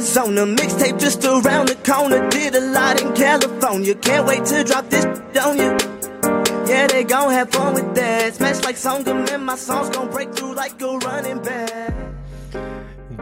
[0.00, 0.46] Arizona.
[0.46, 2.26] Mixtape just around the corner.
[2.30, 3.94] Did a lot in California.
[3.94, 5.04] Can't wait to drop this
[5.36, 5.76] on you.
[6.66, 8.34] Yeah, they gon' have fun with that.
[8.34, 11.92] Smash like Songam and my songs gon' break through like a running back.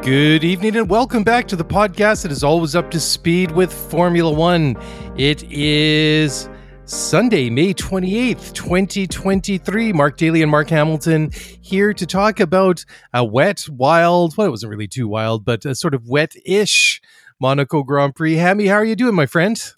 [0.03, 3.73] Good evening and welcome back to the podcast that is always up to speed with
[3.73, 4.77] Formula One.
[5.17, 6.49] It is
[6.89, 9.93] Sunday, May 28th, 2023.
[9.93, 11.31] Mark Daly and Mark Hamilton
[11.61, 15.75] here to talk about a wet, wild, well, it wasn't really too wild, but a
[15.75, 17.03] sort of wet ish
[17.39, 18.37] Monaco Grand Prix.
[18.37, 19.75] Hammy, how are you doing, my friend?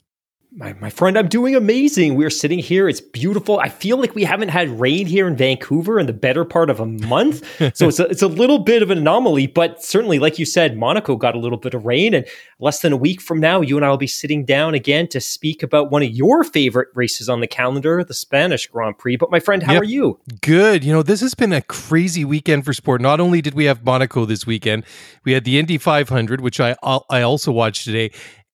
[0.53, 2.17] My, my friend, I'm doing amazing.
[2.17, 2.89] We're sitting here.
[2.89, 3.61] It's beautiful.
[3.61, 6.81] I feel like we haven't had rain here in Vancouver in the better part of
[6.81, 7.47] a month.
[7.77, 10.77] so it's a, it's a little bit of an anomaly, but certainly, like you said,
[10.77, 12.15] Monaco got a little bit of rain.
[12.15, 12.27] And
[12.59, 15.21] less than a week from now, you and I will be sitting down again to
[15.21, 19.15] speak about one of your favorite races on the calendar, the Spanish Grand Prix.
[19.15, 19.83] But my friend, how Yep.
[19.83, 20.19] are you?
[20.41, 20.83] Good.
[20.83, 23.01] You know, this has been a crazy weekend for sport.
[23.01, 24.85] Not only did we have Monaco this weekend,
[25.25, 28.11] we had the Indy 500, which I I also watched today,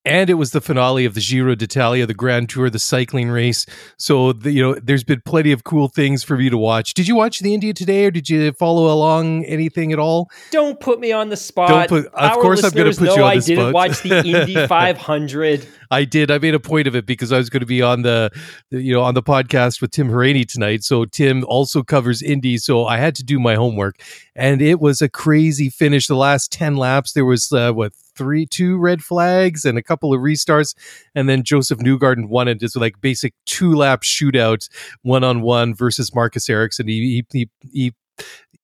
[0.07, 3.67] and it was the finale of the Giro d'Italia, the Grand Tour, the cycling race.
[3.99, 6.95] So, the, you know, there's been plenty of cool things for you to watch.
[6.95, 10.31] Did you watch the Indy today, or did you follow along anything at all?
[10.51, 11.89] Don't put me on the spot.
[11.89, 14.67] Put- of Our course I'm gonna put you on I the didn't watch the Indy
[14.67, 15.67] 500.
[15.91, 16.31] I did.
[16.31, 18.31] I made a point of it because I was going to be on the,
[18.71, 20.85] the- you know, on the podcast with Tim Haraney tonight.
[20.85, 24.01] So Tim also covers Indy, so I had to do my homework,
[24.35, 26.07] and it was a crazy finish.
[26.07, 30.13] The last ten laps, there was uh, what three, two red flags and a couple
[30.15, 30.75] of restarts,
[31.15, 32.61] and then Josef Newgarden won it.
[32.61, 34.69] Just like basic two lap shootout,
[35.03, 36.89] one on one versus Marcus Ericsson.
[36.89, 37.51] He he he.
[37.73, 37.95] he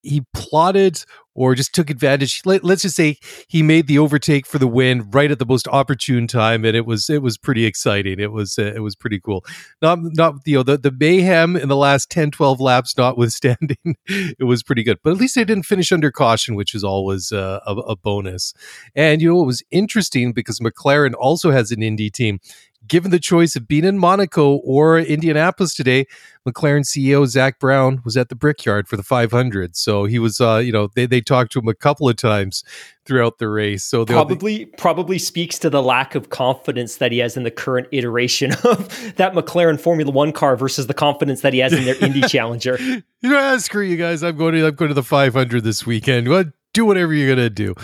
[0.02, 1.04] he plotted
[1.34, 2.42] or just took advantage.
[2.44, 3.18] Let, us just say
[3.48, 6.84] he made the overtake for the win right at the most opportune time, and it
[6.84, 8.20] was it was pretty exciting.
[8.20, 9.44] It was uh, it was pretty cool.
[9.80, 13.76] Not not you know the the mayhem in the last 10, 12 laps notwithstanding,
[14.06, 14.98] it was pretty good.
[15.02, 18.52] But at least they didn't finish under caution, which is always uh, a, a bonus.
[18.94, 22.40] And you know it was interesting because McLaren also has an Indy team.
[22.88, 26.06] Given the choice of being in Monaco or Indianapolis today,
[26.46, 29.76] McLaren CEO Zak Brown was at the Brickyard for the 500.
[29.76, 32.64] So he was, uh, you know, they, they talked to him a couple of times
[33.04, 33.84] throughout the race.
[33.84, 37.86] So probably probably speaks to the lack of confidence that he has in the current
[37.92, 41.96] iteration of that McLaren Formula One car versus the confidence that he has in their
[42.04, 42.76] Indy Challenger.
[42.80, 44.22] you know, ah, screw you guys.
[44.22, 46.28] I'm going to I'm going to the 500 this weekend.
[46.28, 46.48] What?
[46.74, 47.74] Do whatever you're gonna do.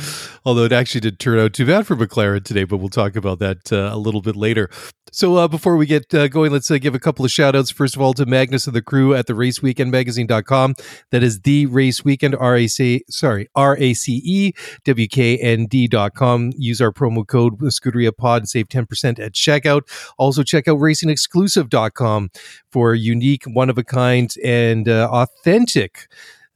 [0.46, 3.38] Although it actually did turn out too bad for McLaren today, but we'll talk about
[3.38, 4.70] that uh, a little bit later.
[5.12, 7.70] So uh, before we get uh, going, let's uh, give a couple of shout outs.
[7.70, 10.74] First of all, to Magnus and the crew at the raceweekendmagazine.com.
[11.10, 14.52] That is the race weekend, R-A-C, sorry, R-A-C-E,
[14.84, 16.52] W-K-N-D.com.
[16.56, 19.82] Use our promo code Scuderia Pod and save 10% at checkout.
[20.18, 22.30] Also check out racingexclusive.com
[22.70, 26.08] for unique, one of a kind, and uh, authentic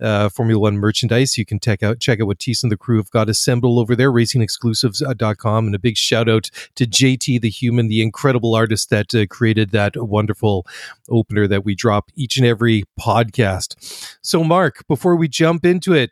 [0.02, 1.38] uh, Formula One merchandise.
[1.38, 3.94] You can check out check out what Tease and the crew have got assembled over
[3.94, 5.66] there, racingexclusives.com.
[5.66, 9.70] And a big shout out to JT the Human, the incredible artist that uh, created
[9.70, 10.66] that wonderful
[11.08, 14.16] opener that we drop each and every podcast.
[14.22, 16.10] So, Mark, before we jump into it,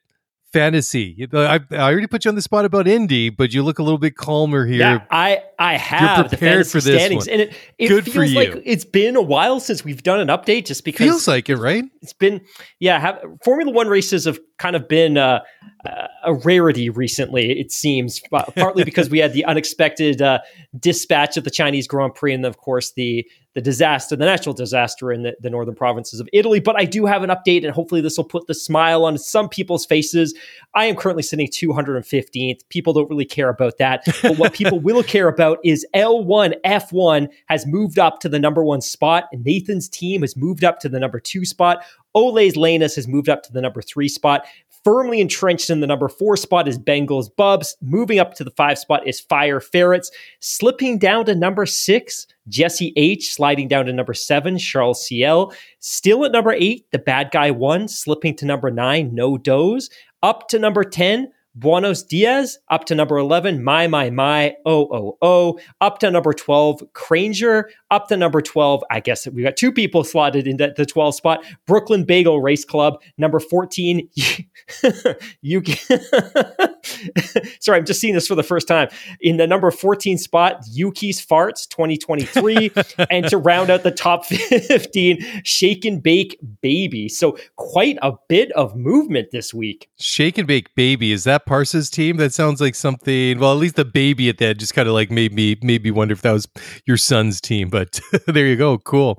[0.52, 1.28] fantasy.
[1.32, 3.98] I, I already put you on the spot about Indy, but you look a little
[3.98, 4.78] bit calmer here.
[4.78, 7.32] Yeah, I I have the prepared for this standings, one.
[7.32, 10.28] and it it Good for feels like it's been a while since we've done an
[10.28, 11.84] update, just because Feels like it, right?
[12.02, 12.40] it's been
[12.78, 15.40] yeah have, formula one races have kind of been uh,
[15.84, 20.38] uh, a rarity recently it seems uh, partly because we had the unexpected uh,
[20.78, 25.12] dispatch of the chinese grand prix and of course the the disaster the natural disaster
[25.12, 28.00] in the, the northern provinces of italy but i do have an update and hopefully
[28.00, 30.34] this will put the smile on some people's faces.
[30.74, 35.02] I am currently sitting 215th people don't really care about that but what people will
[35.02, 39.24] care about is l1 f1 has moved up to the number one spot.
[39.32, 41.84] And nathan's team has moved up to the number two spot.
[42.14, 44.44] Ole's Lanus has moved up to the number three spot.
[44.84, 47.76] Firmly entrenched in the number four spot is Bengals Bubs.
[47.82, 50.10] Moving up to the five spot is Fire Ferrets.
[50.40, 53.34] Slipping down to number six, Jesse H.
[53.34, 55.52] Sliding down to number seven, Charles CL.
[55.80, 57.88] Still at number eight, the bad guy one.
[57.88, 59.90] Slipping to number nine, No Doze.
[60.22, 65.18] Up to number 10, Buenos Diaz up to number 11, My My My, Oh Oh
[65.20, 68.84] Oh, up to number 12, Cranger, up to number 12.
[68.90, 71.44] I guess we got two people slotted in the 12 spot.
[71.66, 74.08] Brooklyn Bagel Race Club, number 14.
[75.42, 75.62] you
[77.60, 78.88] Sorry, I'm just seeing this for the first time.
[79.20, 82.72] In the number 14 spot, Yuki's Farts 2023.
[83.10, 87.08] and to round out the top 15, Shake and Bake Baby.
[87.08, 89.88] So quite a bit of movement this week.
[89.98, 91.12] Shake and Bake Baby.
[91.12, 92.16] Is that Parsa's team?
[92.16, 93.38] That sounds like something.
[93.38, 95.90] Well, at least the baby at that just kind of like made me made me
[95.90, 96.48] wonder if that was
[96.86, 97.68] your son's team.
[97.68, 97.79] But
[98.26, 98.78] there you go.
[98.78, 99.18] Cool.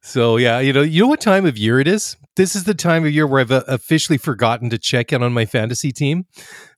[0.00, 2.16] So yeah, you know, you know what time of year it is.
[2.36, 5.32] This is the time of year where I've uh, officially forgotten to check in on
[5.32, 6.26] my fantasy team.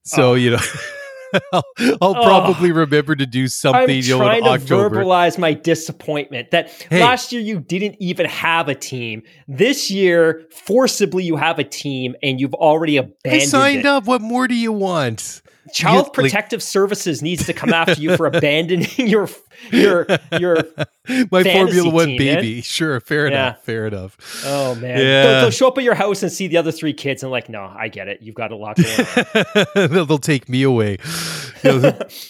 [0.05, 0.35] So oh.
[0.35, 0.59] you know.
[1.53, 1.65] I'll,
[2.01, 3.83] I'll oh, probably remember to do something.
[3.83, 4.97] I'm you know, trying to October.
[4.97, 7.01] verbalize my disappointment that hey.
[7.01, 9.23] last year you didn't even have a team.
[9.49, 13.43] This year, forcibly, you have a team and you've already abandoned.
[13.43, 13.87] I signed it.
[13.87, 14.05] up.
[14.05, 15.43] What more do you want?
[15.73, 19.29] Child you, Protective like, Services needs to come after you for abandoning your
[19.71, 20.07] your
[20.39, 20.57] your
[21.31, 22.55] my Formula One team, baby.
[22.55, 22.63] Man.
[22.63, 23.33] Sure, fair yeah.
[23.33, 23.65] enough.
[23.65, 24.45] Fair enough.
[24.45, 25.23] Oh man, yeah.
[25.23, 27.49] They'll, they'll, show up at your house and see the other three kids and like,
[27.49, 28.23] no, I get it.
[28.23, 29.67] You've got a lot going on.
[29.91, 30.99] they'll, they'll take me away.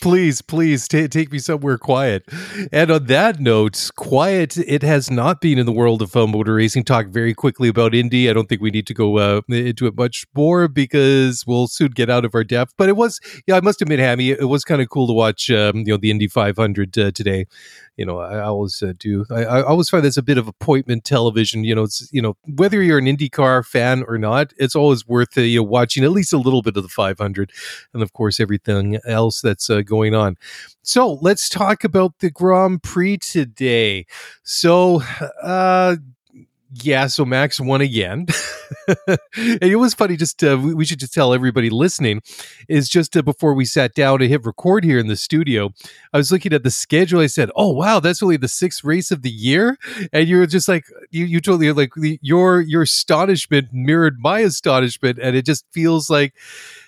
[0.00, 2.24] Please, please t- take me somewhere quiet.
[2.72, 4.56] And on that note, quiet.
[4.56, 6.84] It has not been in the world of uh, motor racing.
[6.84, 8.30] Talk very quickly about Indy.
[8.30, 11.88] I don't think we need to go uh, into it much more because we'll soon
[11.88, 12.74] get out of our depth.
[12.76, 15.50] But it was, yeah, I must admit, Hammy, it was kind of cool to watch.
[15.50, 17.46] Um, you know, the Indy 500 uh, today.
[17.96, 19.25] You know, I, I always uh, do.
[19.31, 21.64] I, I, always find that's a bit of appointment television.
[21.64, 25.38] You know, it's you know whether you're an IndyCar fan or not, it's always worth
[25.38, 27.50] uh, you know watching at least a little bit of the 500,
[27.94, 30.37] and of course everything else that's uh, going on.
[30.82, 34.06] So let's talk about the Grand Prix today.
[34.43, 35.02] So,
[35.43, 35.96] uh,
[36.72, 38.26] yeah, so Max won again.
[39.06, 42.22] and it was funny, just uh, we should just tell everybody listening
[42.68, 45.72] is just uh, before we sat down to hit record here in the studio,
[46.12, 47.20] I was looking at the schedule.
[47.20, 49.78] I said, Oh, wow, that's only the sixth race of the year.
[50.12, 55.18] And you were just like, you, you totally like your, your astonishment mirrored my astonishment.
[55.20, 56.34] And it just feels like,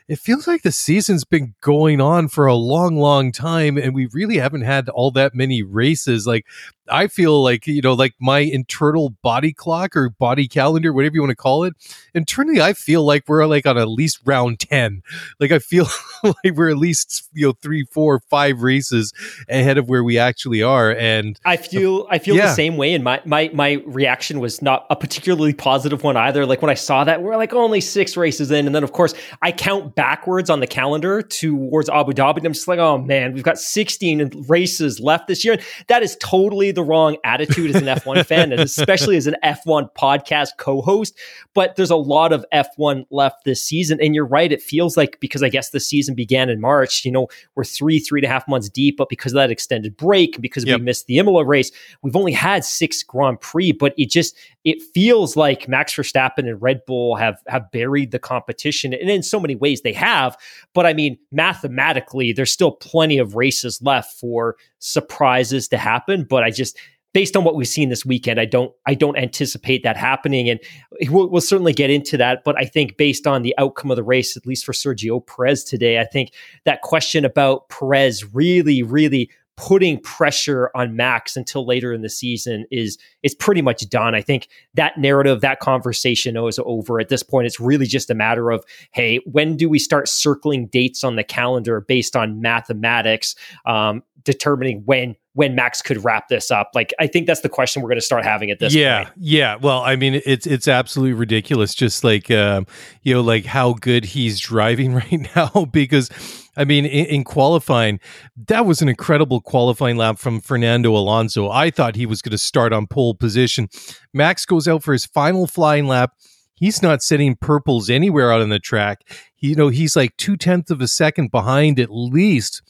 [0.09, 4.07] it feels like the season's been going on for a long, long time, and we
[4.07, 6.27] really haven't had all that many races.
[6.27, 6.47] Like,
[6.91, 11.21] I feel like, you know, like my internal body clock or body calendar, whatever you
[11.21, 11.75] want to call it,
[12.15, 15.03] internally, I feel like we're like on at least round 10.
[15.41, 15.87] Like, I feel
[16.23, 19.13] like we're at least, you know, three, four, five races
[19.49, 20.95] ahead of where we actually are.
[20.95, 22.47] And I feel, I feel yeah.
[22.47, 22.95] the same way.
[22.95, 26.47] And my, my, my reaction was not a particularly positive one either.
[26.47, 28.67] Like, when I saw that, we're like only six races in.
[28.67, 32.39] And then, of course, I count backwards on the calendar towards Abu Dhabi.
[32.39, 35.55] And I'm just like, oh man, we've got 16 races left this year.
[35.55, 39.37] And that is totally the wrong attitude as an F1 fan, and especially as an
[39.45, 41.19] F1 podcast co host.
[41.55, 43.99] But there's a lot of F1 left this season.
[44.01, 44.51] And you're right.
[44.51, 47.99] It feels like because I guess the season began in March, you know, we're three,
[47.99, 48.97] three and a half months deep.
[48.97, 50.79] But because of that extended break, because yep.
[50.79, 51.71] we missed the Imola race,
[52.03, 53.73] we've only had six Grand Prix.
[53.73, 54.37] But it just,
[54.69, 59.23] it feels like Max Verstappen and Red Bull have have buried the competition, and in
[59.23, 60.37] so many ways they have.
[60.75, 66.27] But I mean, mathematically, there's still plenty of races left for surprises to happen.
[66.29, 66.68] But I just
[67.15, 70.61] based on what we've seen this weekend, I don't I don't anticipate that happening, and
[71.09, 72.45] we'll, we'll, certainly get into that.
[72.45, 75.65] But I think based on the outcome of the race, at least for Sergio Perez
[75.65, 76.33] today, I think
[76.65, 82.65] that question about Perez really, really putting pressure on Max until later in the season
[82.71, 84.15] is is pretty much done.
[84.15, 87.47] I think that narrative, that conversation is over at this point.
[87.47, 91.25] It's really just a matter of hey, when do we start circling dates on the
[91.25, 93.35] calendar based on mathematics,
[93.67, 96.73] um, determining when when Max could wrap this up?
[96.75, 99.15] Like, I think that's the question we're going to start having at this yeah, point.
[99.19, 99.55] Yeah.
[99.55, 101.77] Well, I mean, it's, it's absolutely ridiculous.
[101.77, 102.67] Just like, um,
[103.03, 105.67] you know, like how good he's driving right now.
[105.67, 106.11] because,
[106.57, 108.01] I mean, in, in, qualifying,
[108.49, 111.49] that was an incredible qualifying lap from Fernando Alonso.
[111.49, 113.69] I thought he was going to start on pole position.
[114.13, 116.15] Max goes out for his final flying lap.
[116.57, 119.03] He's not setting purples anywhere out on the track.
[119.37, 122.61] He, you know, he's like two tenths of a second behind at least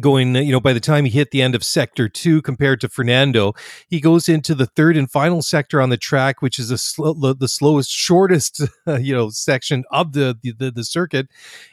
[0.00, 2.88] going you know by the time he hit the end of sector 2 compared to
[2.88, 3.54] Fernando
[3.88, 7.14] he goes into the third and final sector on the track which is the, slow,
[7.14, 11.28] the slowest shortest uh, you know section of the, the the circuit.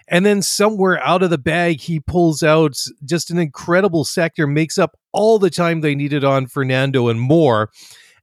[0.07, 4.77] And then somewhere out of the bag he pulls out just an incredible sector makes
[4.77, 7.69] up all the time they needed on Fernando and more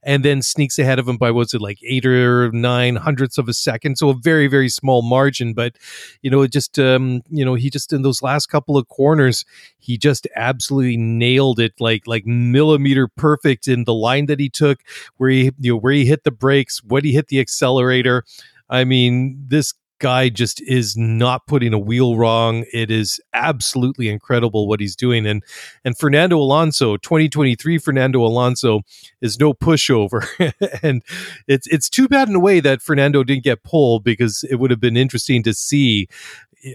[0.03, 3.47] and then sneaks ahead of him by what's it like eight or nine hundredths of
[3.49, 3.97] a second.
[3.97, 5.75] So a very very small margin, but
[6.21, 9.45] you know it just um, you know he just in those last couple of corners
[9.79, 14.79] he just absolutely nailed it like like millimeter perfect in the line that he took
[15.17, 18.23] where he you know where he hit the brakes, when he hit the accelerator.
[18.69, 22.65] I mean this guy just is not putting a wheel wrong.
[22.73, 25.25] It is absolutely incredible what he's doing.
[25.25, 25.43] And
[25.85, 28.81] and Fernando Alonso, 2023 Fernando Alonso
[29.21, 30.25] is no pushover.
[30.83, 31.03] and
[31.47, 34.71] it's it's too bad in a way that Fernando didn't get pulled because it would
[34.71, 36.07] have been interesting to see.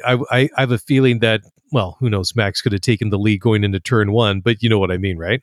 [0.06, 2.36] I, I, I have a feeling that well, who knows?
[2.36, 4.96] Max could have taken the lead going into turn one, but you know what I
[4.96, 5.42] mean, right?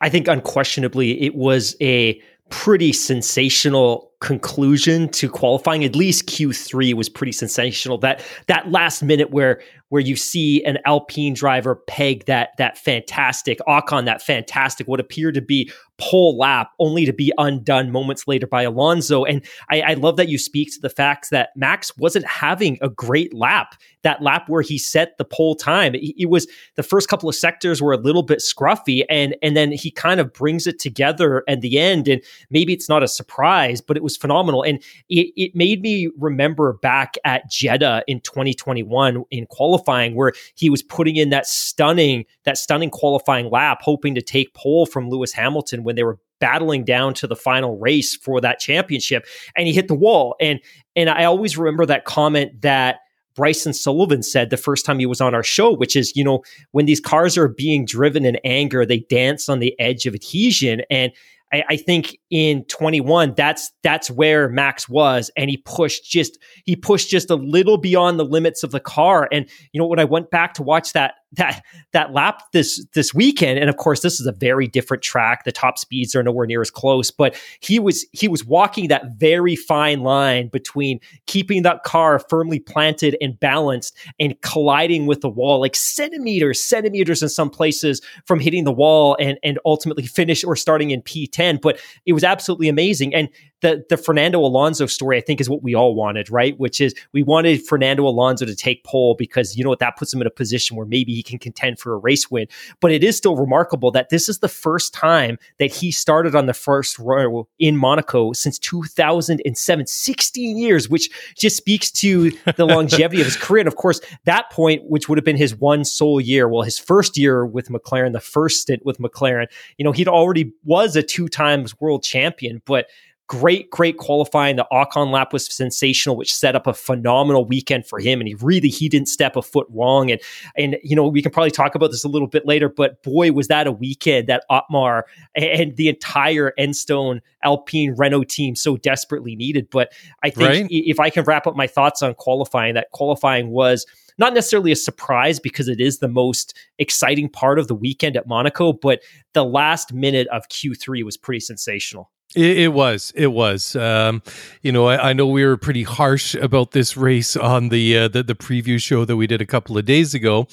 [0.00, 2.20] I think unquestionably it was a
[2.50, 5.84] pretty sensational conclusion to qualifying.
[5.84, 7.98] At least Q3 was pretty sensational.
[7.98, 13.58] That that last minute where where you see an Alpine driver peg that that fantastic
[13.68, 18.46] Ocon, that fantastic what appeared to be pole lap, only to be undone moments later
[18.46, 19.24] by Alonso.
[19.24, 22.88] And I, I love that you speak to the fact that Max wasn't having a
[22.88, 23.74] great lap.
[24.02, 27.34] That lap where he set the pole time, it, it was the first couple of
[27.34, 31.42] sectors were a little bit scruffy, and and then he kind of brings it together
[31.48, 32.06] at the end.
[32.06, 34.62] And maybe it's not a surprise, but it was phenomenal.
[34.62, 40.70] And it, it made me remember back at Jeddah in 2021 in qualifying, where he
[40.70, 45.32] was putting in that stunning that stunning qualifying lap, hoping to take pole from Lewis
[45.32, 49.26] Hamilton when they were battling down to the final race for that championship
[49.56, 50.60] and he hit the wall and
[50.94, 52.98] and I always remember that comment that
[53.34, 56.42] Bryson Sullivan said the first time he was on our show, which is, you know,
[56.72, 60.82] when these cars are being driven in anger, they dance on the edge of adhesion.
[60.90, 61.12] And
[61.52, 66.76] I, I, think in 21, that's that's where Max was, and he pushed just he
[66.76, 69.28] pushed just a little beyond the limits of the car.
[69.32, 73.12] And you know, when I went back to watch that that that lap this this
[73.12, 73.58] weekend.
[73.58, 75.44] And of course this is a very different track.
[75.44, 79.16] The top speeds are nowhere near as close but he was he was walking that
[79.16, 85.28] very fine line between keeping that car firmly planted and balanced and colliding with the
[85.28, 90.44] wall like centimeters centimeters in some places from hitting the wall and and ultimately finish
[90.44, 93.14] or starting in P10 but it was absolutely amazing.
[93.14, 93.28] And
[93.60, 96.58] the the Fernando Alonso story, I think, is what we all wanted, right?
[96.58, 100.12] Which is we wanted Fernando Alonso to take pole because you know what that puts
[100.12, 102.46] him in a position where maybe he can contend for a race win.
[102.80, 106.46] But it is still remarkable that this is the first time that he started on
[106.46, 113.20] the first row in Monaco since 2007, 16 years, which just speaks to the longevity
[113.20, 113.60] of his career.
[113.60, 116.78] And of course, that point, which would have been his one sole year, well, his
[116.78, 119.46] first year with McLaren, the first stint with McLaren,
[119.76, 122.86] you know, he'd already was a two times world champion, but
[123.28, 124.56] Great, great qualifying.
[124.56, 128.20] The Ocon lap was sensational, which set up a phenomenal weekend for him.
[128.20, 130.10] And he really he didn't step a foot wrong.
[130.10, 130.20] And
[130.56, 132.68] and you know we can probably talk about this a little bit later.
[132.68, 135.04] But boy, was that a weekend that Otmar
[135.34, 139.68] and the entire Enstone Alpine Renault team so desperately needed.
[139.70, 139.92] But
[140.22, 140.66] I think right?
[140.70, 143.86] if I can wrap up my thoughts on qualifying, that qualifying was
[144.18, 148.26] not necessarily a surprise because it is the most exciting part of the weekend at
[148.26, 149.00] Monaco, but
[149.32, 152.10] the last minute of Q3 was pretty sensational.
[152.36, 153.12] It, it, was.
[153.14, 153.74] It was.
[153.74, 154.22] Um,
[154.62, 158.08] you know, I, I, know we were pretty harsh about this race on the, uh,
[158.08, 160.46] the the preview show that we did a couple of days ago,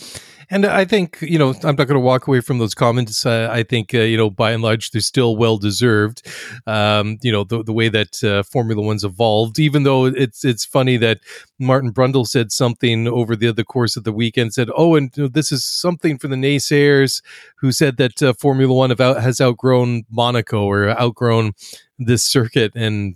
[0.49, 3.25] and I think, you know, I'm not going to walk away from those comments.
[3.25, 6.25] Uh, I think, uh, you know, by and large, they're still well deserved.
[6.67, 10.65] Um, you know, the, the way that uh, Formula One's evolved, even though it's it's
[10.65, 11.19] funny that
[11.59, 15.23] Martin Brundle said something over the, the course of the weekend, said, oh, and you
[15.23, 17.21] know, this is something for the naysayers
[17.57, 21.53] who said that uh, Formula One out, has outgrown Monaco or outgrown
[21.97, 22.71] this circuit.
[22.75, 23.15] And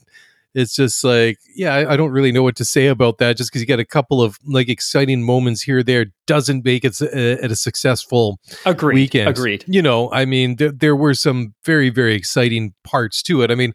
[0.56, 3.38] it's just like, yeah, I, I, don't really know what to say about that.
[3.38, 7.00] Just because you get a couple of like exciting moments here, there doesn't make it
[7.02, 9.30] a, eh, a successful agreed, weekend.
[9.30, 9.64] Agreed.
[9.68, 13.52] You know, I mean, there, there were some very very exciting parts to it.
[13.52, 13.74] I mean,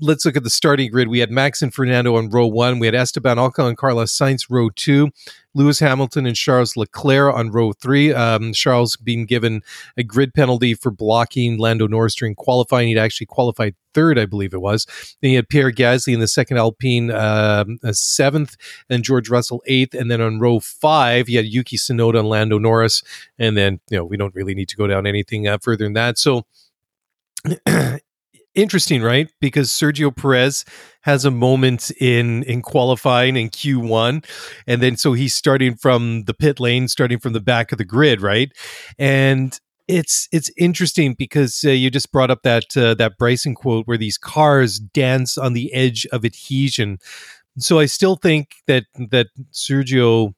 [0.00, 1.08] let's look at the starting grid.
[1.08, 2.80] We had Max and Fernando on row one.
[2.80, 5.10] We had Esteban Ocon and Carlos Sainz row two.
[5.54, 8.12] Lewis Hamilton and Charles Leclerc on row three.
[8.12, 9.62] Um, Charles being given
[9.96, 12.88] a grid penalty for blocking Lando Norris during qualifying.
[12.88, 14.86] He'd actually qualified third, I believe it was.
[15.20, 18.56] Then he had Pierre Gasly in the second Alpine, uh, seventh,
[18.88, 19.94] and George Russell eighth.
[19.94, 23.02] And then on row five, he had Yuki Tsunoda and Lando Norris.
[23.38, 25.94] And then, you know, we don't really need to go down anything uh, further than
[25.94, 26.18] that.
[26.18, 26.46] So,
[28.54, 29.30] interesting, right?
[29.40, 30.64] Because Sergio Perez
[31.02, 34.24] has a moment in in qualifying in Q1
[34.66, 37.84] and then so he's starting from the pit lane, starting from the back of the
[37.84, 38.52] grid, right?
[38.98, 43.86] And it's it's interesting because uh, you just brought up that uh, that Bryson quote
[43.86, 46.98] where these cars dance on the edge of adhesion.
[47.58, 50.34] So I still think that that Sergio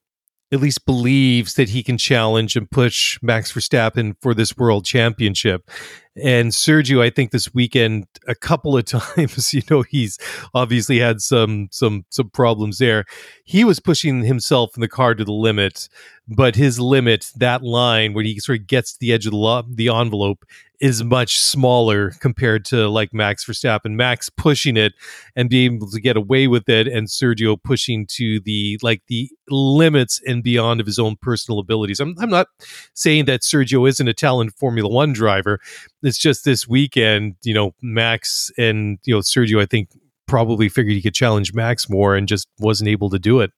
[0.53, 5.71] at least believes that he can challenge and push Max Verstappen for this world championship.
[6.15, 8.85] And Sergio, I think this weekend a couple of
[9.17, 10.19] times, you know, he's
[10.55, 13.05] obviously had some some some problems there.
[13.45, 15.89] He was pushing himself in the car to the limit,
[16.29, 19.39] but his limit, that line where he sort of gets to the edge of the
[19.39, 20.45] lo- the envelope,
[20.83, 23.93] is much smaller compared to like Max Verstappen.
[23.93, 24.93] Max pushing it
[25.37, 29.31] and being able to get away with it, and Sergio pushing to the like the
[29.49, 32.01] limits and beyond of his own personal abilities.
[32.01, 32.49] I'm I'm not
[32.95, 35.61] saying that Sergio isn't a talented Formula One driver.
[36.03, 39.61] It's just this weekend, you know, Max and you know Sergio.
[39.61, 39.89] I think
[40.27, 43.53] probably figured he could challenge Max more and just wasn't able to do it.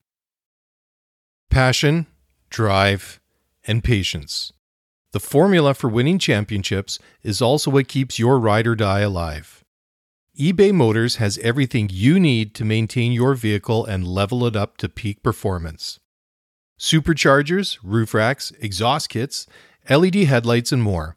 [1.51, 2.07] Passion,
[2.51, 3.21] drive,
[3.67, 4.53] and patience.
[5.13, 9.63] The formula for winning championships is also what keeps your ride or die alive.
[10.37, 14.89] eBay Motors has everything you need to maintain your vehicle and level it up to
[14.89, 16.01] peak performance.
[16.81, 19.47] Superchargers, roof racks, exhaust kits,
[19.89, 21.17] LED headlights, and more.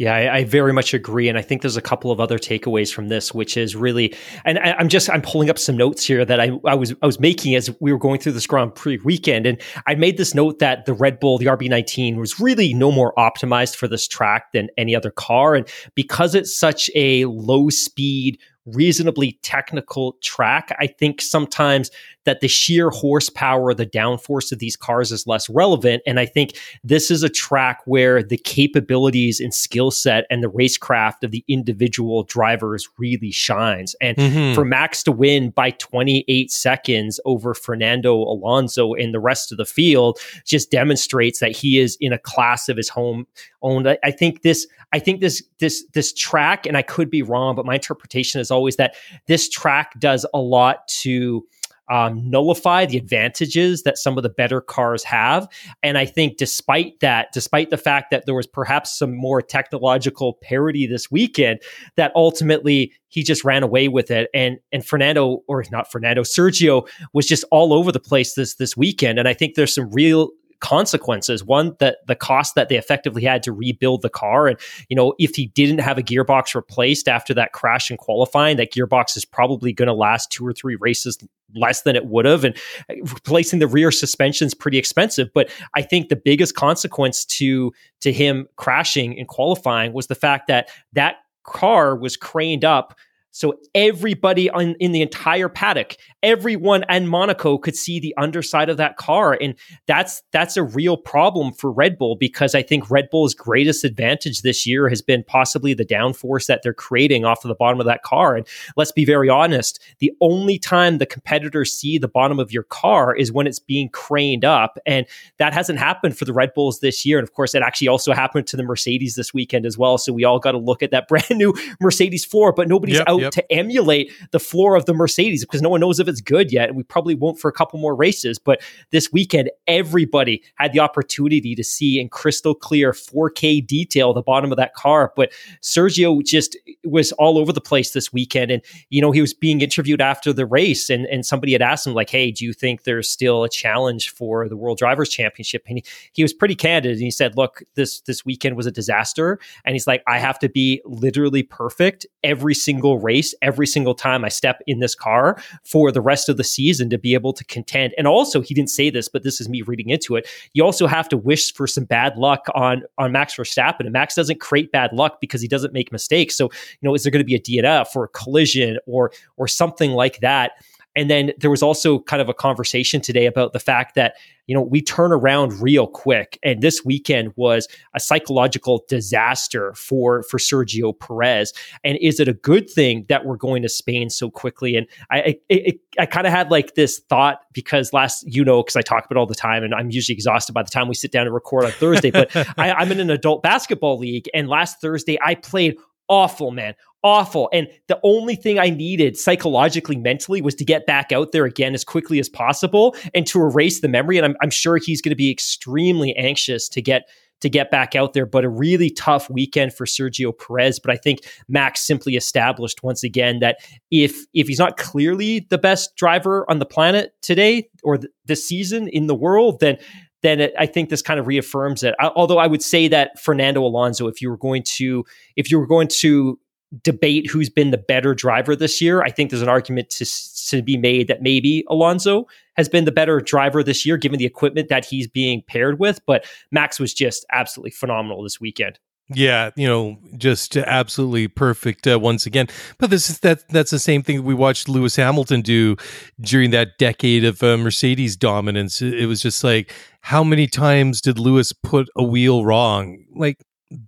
[0.00, 2.90] Yeah, I, I, very much agree, and I think there's a couple of other takeaways
[2.90, 4.16] from this, which is really,
[4.46, 7.06] and I, am just I'm pulling up some notes here that I, I was I
[7.06, 10.34] was making as we were going through this Grand Prix weekend, and I made this
[10.34, 14.52] note that the Red Bull, the RB19, was really no more optimized for this track
[14.52, 20.74] than any other car, and because it's such a low speed reasonably technical track.
[20.78, 21.90] I think sometimes
[22.24, 26.02] that the sheer horsepower, the downforce of these cars is less relevant.
[26.06, 30.50] And I think this is a track where the capabilities and skill set and the
[30.50, 33.96] racecraft of the individual drivers really shines.
[34.00, 34.54] And mm-hmm.
[34.54, 39.64] for Max to win by 28 seconds over Fernando Alonso in the rest of the
[39.64, 43.26] field just demonstrates that he is in a class of his home
[43.62, 43.86] own.
[43.86, 47.54] I, I think this, I think this, this, this track, and I could be wrong,
[47.54, 48.94] but my interpretation is always that
[49.26, 51.46] this track does a lot to
[51.90, 55.48] um, nullify the advantages that some of the better cars have.
[55.82, 60.34] And I think, despite that, despite the fact that there was perhaps some more technological
[60.34, 61.60] parity this weekend,
[61.96, 64.30] that ultimately he just ran away with it.
[64.32, 68.76] And and Fernando, or not Fernando, Sergio was just all over the place this this
[68.76, 69.18] weekend.
[69.18, 71.44] And I think there's some real consequences.
[71.44, 74.46] One, that the cost that they effectively had to rebuild the car.
[74.46, 78.56] And, you know, if he didn't have a gearbox replaced after that crash in qualifying,
[78.58, 81.18] that gearbox is probably going to last two or three races
[81.54, 82.44] less than it would have.
[82.44, 82.56] And
[82.88, 85.30] uh, replacing the rear suspension is pretty expensive.
[85.34, 90.46] But I think the biggest consequence to to him crashing in qualifying was the fact
[90.48, 92.94] that that car was craned up
[93.32, 98.76] so everybody on, in the entire paddock, everyone and Monaco could see the underside of
[98.78, 99.54] that car, and
[99.86, 104.42] that's that's a real problem for Red Bull because I think Red Bull's greatest advantage
[104.42, 107.86] this year has been possibly the downforce that they're creating off of the bottom of
[107.86, 108.36] that car.
[108.36, 112.64] And let's be very honest, the only time the competitors see the bottom of your
[112.64, 115.06] car is when it's being craned up, and
[115.38, 117.18] that hasn't happened for the Red Bulls this year.
[117.18, 119.98] And of course, it actually also happened to the Mercedes this weekend as well.
[119.98, 123.04] So we all got to look at that brand new Mercedes floor, but nobody's yep.
[123.06, 123.32] out yep.
[123.32, 126.68] to emulate the floor of the Mercedes because no one knows if it's good yet.
[126.68, 128.38] And we probably won't for a couple more races.
[128.38, 134.22] But this weekend, everybody had the opportunity to see in crystal clear 4K detail the
[134.22, 135.12] bottom of that car.
[135.16, 138.50] But Sergio just was all over the place this weekend.
[138.50, 141.86] And, you know, he was being interviewed after the race and, and somebody had asked
[141.86, 145.64] him, like, hey, do you think there's still a challenge for the World Drivers' Championship?
[145.68, 148.70] And he, he was pretty candid and he said, look, this this weekend was a
[148.70, 149.38] disaster.
[149.64, 153.94] And he's like, I have to be literally perfect every single race race every single
[153.94, 157.32] time I step in this car for the rest of the season to be able
[157.32, 157.92] to contend.
[157.98, 160.28] And also, he didn't say this, but this is me reading into it.
[160.52, 164.14] You also have to wish for some bad luck on on Max Verstappen, and Max
[164.14, 166.36] doesn't create bad luck because he doesn't make mistakes.
[166.36, 169.48] So, you know, is there going to be a DNF or a collision or or
[169.48, 170.52] something like that?
[170.96, 174.14] And then there was also kind of a conversation today about the fact that,
[174.46, 176.38] you know, we turn around real quick.
[176.42, 181.52] And this weekend was a psychological disaster for, for Sergio Perez.
[181.84, 184.74] And is it a good thing that we're going to Spain so quickly?
[184.74, 188.74] And I, I, I kind of had like this thought because last, you know, because
[188.74, 191.12] I talk about all the time and I'm usually exhausted by the time we sit
[191.12, 194.28] down and record on Thursday, but I, I'm in an adult basketball league.
[194.34, 195.76] And last Thursday, I played
[196.10, 196.74] awful, man.
[197.02, 197.48] Awful.
[197.52, 201.72] And the only thing I needed psychologically, mentally, was to get back out there again
[201.72, 204.18] as quickly as possible and to erase the memory.
[204.18, 207.08] And I'm, I'm sure he's going to be extremely anxious to get
[207.40, 210.78] to get back out there, but a really tough weekend for Sergio Perez.
[210.78, 213.58] But I think Max simply established once again that
[213.90, 218.88] if if he's not clearly the best driver on the planet today or th- season
[218.88, 219.78] in the world, then
[220.22, 221.94] then it, I think this kind of reaffirms it.
[221.98, 225.58] I, although I would say that Fernando Alonso, if you were going to, if you
[225.58, 226.38] were going to
[226.82, 230.06] debate who's been the better driver this year, I think there's an argument to
[230.48, 234.26] to be made that maybe Alonso has been the better driver this year, given the
[234.26, 236.00] equipment that he's being paired with.
[236.06, 238.78] But Max was just absolutely phenomenal this weekend.
[239.12, 242.46] Yeah, you know, just absolutely perfect uh, once again.
[242.78, 245.76] But this is that that's the same thing we watched Lewis Hamilton do
[246.20, 248.80] during that decade of uh, Mercedes dominance.
[248.80, 253.04] It was just like how many times did Lewis put a wheel wrong?
[253.12, 253.38] Like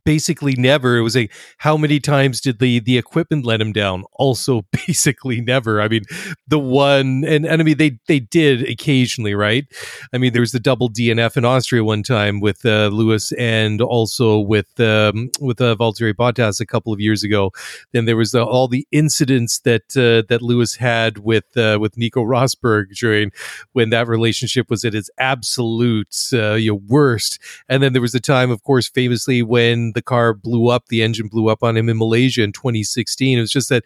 [0.04, 0.96] basically never.
[0.96, 4.04] It was a how many times did the the equipment let him down?
[4.12, 5.80] Also basically never.
[5.80, 6.02] I mean,
[6.46, 9.66] the one and, and I mean they they did occasionally, right?
[10.12, 13.80] I mean, there was the double DNF in Austria one time with uh, Lewis and
[13.80, 17.52] also with um, with uh, Valtteri Bottas a couple of years ago.
[17.92, 21.96] Then there was uh, all the incidents that uh, that Lewis had with uh, with
[21.96, 23.32] Nico Rosberg during
[23.72, 27.38] when that relationship was at its absolute uh, you know, worst.
[27.68, 30.88] And then there was the time, of course, famously when when the car blew up,
[30.88, 33.38] the engine blew up on him in Malaysia in 2016.
[33.38, 33.84] It was just that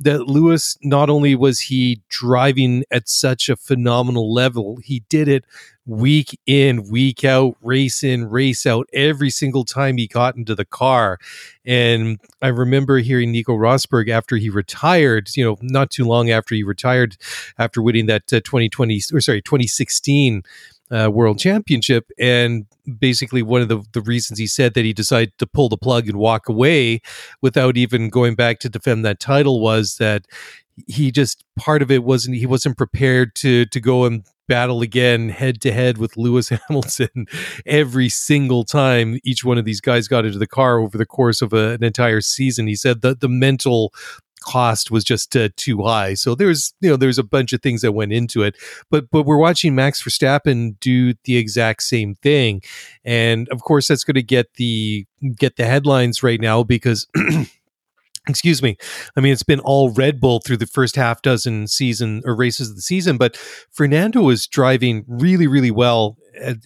[0.00, 5.44] that Lewis not only was he driving at such a phenomenal level, he did it
[5.86, 10.64] week in, week out, race in, race out, every single time he got into the
[10.64, 11.18] car.
[11.64, 16.54] And I remember hearing Nico Rosberg after he retired, you know, not too long after
[16.54, 17.16] he retired,
[17.58, 20.42] after winning that uh, 2020 or sorry, 2016
[20.90, 22.10] uh, world championship.
[22.18, 22.66] And
[22.98, 26.08] basically, one of the, the reasons he said that he decided to pull the plug
[26.08, 27.00] and walk away
[27.42, 30.26] without even going back to defend that title was that
[30.86, 35.28] he just part of it wasn't he wasn't prepared to to go and battle again
[35.28, 37.26] head to head with Lewis Hamilton
[37.66, 41.42] every single time each one of these guys got into the car over the course
[41.42, 42.66] of a, an entire season.
[42.66, 43.92] He said that the mental
[44.40, 46.14] cost was just uh, too high.
[46.14, 48.56] So there's you know there's a bunch of things that went into it,
[48.90, 52.62] but but we're watching Max Verstappen do the exact same thing,
[53.04, 57.06] and of course that's going to get the get the headlines right now because.
[58.28, 58.76] excuse me.
[59.16, 62.70] I mean, it's been all Red Bull through the first half dozen season or races
[62.70, 63.36] of the season, but
[63.70, 66.18] Fernando is driving really, really well,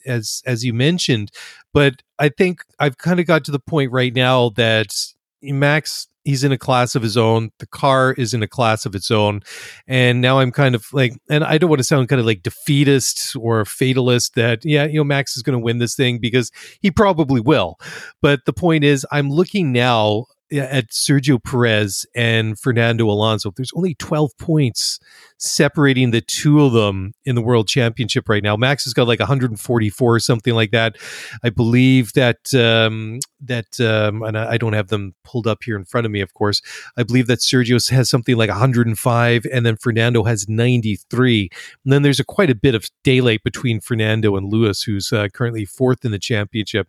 [0.04, 1.30] as as you mentioned.
[1.72, 4.94] But I think I've kind of got to the point right now that
[5.40, 7.50] Max he's in a class of his own.
[7.58, 9.40] The car is in a class of its own.
[9.86, 12.42] And now I'm kind of like, and I don't want to sound kind of like
[12.42, 16.50] defeatist or fatalist that, yeah, you know, Max is going to win this thing because
[16.80, 17.78] he probably will.
[18.20, 23.52] But the point is, I'm looking now at Sergio Perez and Fernando Alonso.
[23.54, 25.00] There's only 12 points
[25.38, 28.56] separating the two of them in the world championship right now.
[28.56, 30.96] Max has got like 144 or something like that.
[31.42, 35.84] I believe that um, that um, and I don't have them pulled up here in
[35.84, 36.62] front of me, of course.
[36.96, 41.50] I believe that Sergio has something like 105, and then Fernando has 93.
[41.84, 45.28] And then there's a quite a bit of daylight between Fernando and Lewis, who's uh,
[45.32, 46.88] currently fourth in the championship.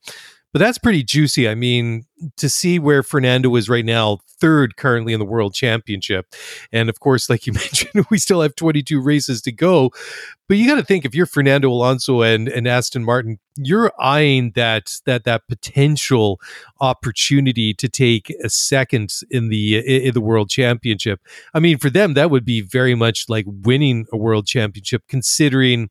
[0.53, 1.49] But that's pretty juicy.
[1.49, 2.05] I mean,
[2.37, 6.27] to see where Fernando is right now, third currently in the world championship.
[6.71, 9.91] And of course, like you mentioned, we still have 22 races to go.
[10.47, 14.51] But you got to think if you're Fernando Alonso and, and Aston Martin, you're eyeing
[14.55, 16.39] that that that potential
[16.81, 21.21] opportunity to take a second in the in the world championship.
[21.53, 25.89] I mean, for them, that would be very much like winning a world championship, considering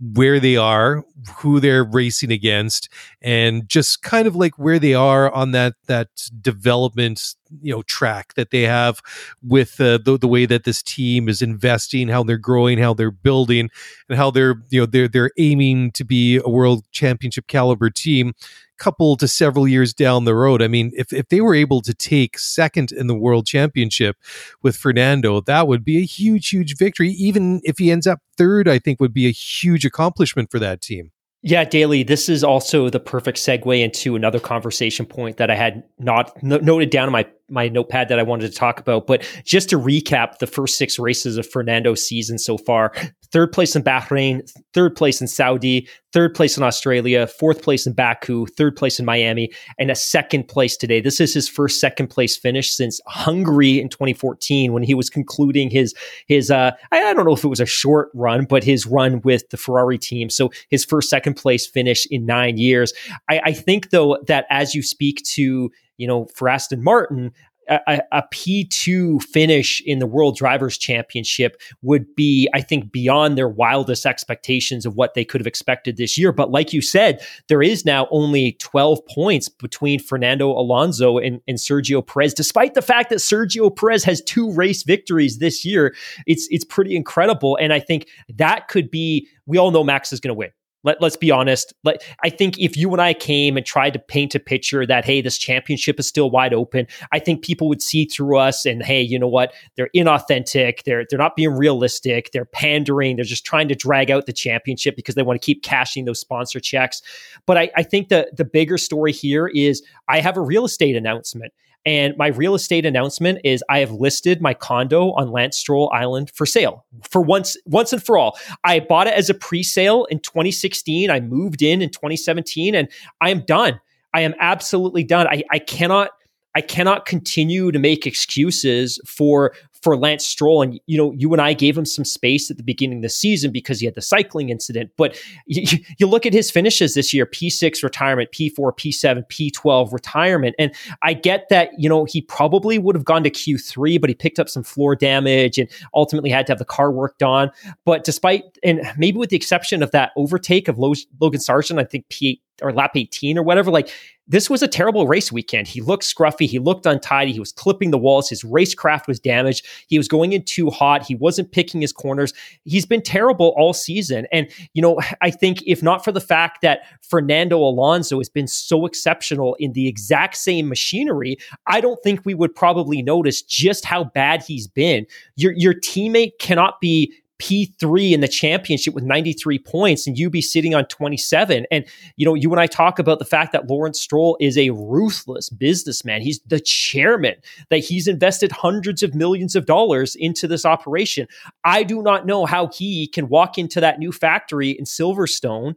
[0.00, 1.04] where they are,
[1.38, 2.88] who they're racing against,
[3.20, 6.08] and just kind of like where they are on that that
[6.40, 9.00] development you know track that they have
[9.42, 13.10] with uh, the the way that this team is investing, how they're growing, how they're
[13.10, 13.70] building,
[14.08, 18.32] and how they're you know they're they're aiming to be a world championship caliber team
[18.80, 20.60] couple to several years down the road.
[20.60, 24.16] I mean, if, if they were able to take second in the world championship
[24.62, 27.10] with Fernando, that would be a huge, huge victory.
[27.10, 30.80] Even if he ends up third, I think would be a huge accomplishment for that
[30.80, 31.12] team.
[31.42, 35.84] Yeah, Daly, this is also the perfect segue into another conversation point that I had
[35.98, 39.06] not n- noted down in my my notepad that I wanted to talk about.
[39.06, 42.92] But just to recap the first six races of Fernando's season so far
[43.32, 47.92] third place in Bahrain, third place in Saudi, third place in Australia, fourth place in
[47.92, 51.00] Baku, third place in Miami, and a second place today.
[51.00, 55.70] This is his first second place finish since Hungary in 2014 when he was concluding
[55.70, 55.94] his
[56.26, 59.48] his uh I, don't know if it was a short run, but his run with
[59.50, 60.30] the Ferrari team.
[60.30, 62.92] So his first second place finish in nine years.
[63.28, 67.32] I, I think though that as you speak to you know, for Aston Martin,
[67.68, 73.48] a, a P2 finish in the World Drivers' Championship would be, I think, beyond their
[73.48, 76.32] wildest expectations of what they could have expected this year.
[76.32, 81.58] But like you said, there is now only 12 points between Fernando Alonso and, and
[81.58, 85.94] Sergio Perez, despite the fact that Sergio Perez has two race victories this year.
[86.26, 87.56] It's it's pretty incredible.
[87.60, 90.50] And I think that could be, we all know Max is going to win.
[90.82, 91.74] Let, let's be honest.
[91.84, 95.04] Let, I think if you and I came and tried to paint a picture that,
[95.04, 98.82] hey, this championship is still wide open, I think people would see through us and,
[98.82, 99.52] hey, you know what?
[99.76, 100.84] They're inauthentic.
[100.84, 102.30] They're, they're not being realistic.
[102.32, 103.16] They're pandering.
[103.16, 106.20] They're just trying to drag out the championship because they want to keep cashing those
[106.20, 107.02] sponsor checks.
[107.46, 110.96] But I, I think the, the bigger story here is I have a real estate
[110.96, 111.52] announcement.
[111.86, 116.30] And my real estate announcement is I have listed my condo on Lance Stroll Island
[116.34, 118.38] for sale for once, once and for all.
[118.64, 121.10] I bought it as a pre-sale in 2016.
[121.10, 122.88] I moved in in 2017 and
[123.20, 123.80] I am done.
[124.12, 125.26] I am absolutely done.
[125.26, 126.10] I, I cannot
[126.54, 130.62] I cannot continue to make excuses for for Lance Stroll.
[130.62, 133.08] And, you know, you and I gave him some space at the beginning of the
[133.08, 134.90] season because he had the cycling incident.
[134.96, 140.54] But you, you look at his finishes this year P6 retirement, P4, P7, P12 retirement.
[140.58, 144.14] And I get that, you know, he probably would have gone to Q3, but he
[144.14, 147.50] picked up some floor damage and ultimately had to have the car worked on.
[147.84, 152.06] But despite, and maybe with the exception of that overtake of Logan Sargeant, I think
[152.08, 153.90] P8 or lap 18 or whatever, like
[154.30, 155.66] this was a terrible race weekend.
[155.66, 156.46] He looked scruffy.
[156.46, 157.32] He looked untidy.
[157.32, 158.28] He was clipping the walls.
[158.28, 159.66] His racecraft was damaged.
[159.88, 161.04] He was going in too hot.
[161.04, 162.32] He wasn't picking his corners.
[162.64, 164.28] He's been terrible all season.
[164.30, 168.46] And, you know, I think if not for the fact that Fernando Alonso has been
[168.46, 173.84] so exceptional in the exact same machinery, I don't think we would probably notice just
[173.84, 175.06] how bad he's been.
[175.34, 180.42] Your, your teammate cannot be P3 in the championship with 93 points and you be
[180.42, 181.66] sitting on 27.
[181.70, 181.84] And,
[182.16, 185.48] you know, you and I talk about the fact that Lawrence Stroll is a ruthless
[185.48, 186.20] businessman.
[186.22, 187.34] He's the chairman,
[187.70, 191.26] that he's invested hundreds of millions of dollars into this operation.
[191.64, 195.74] I do not know how he can walk into that new factory in Silverstone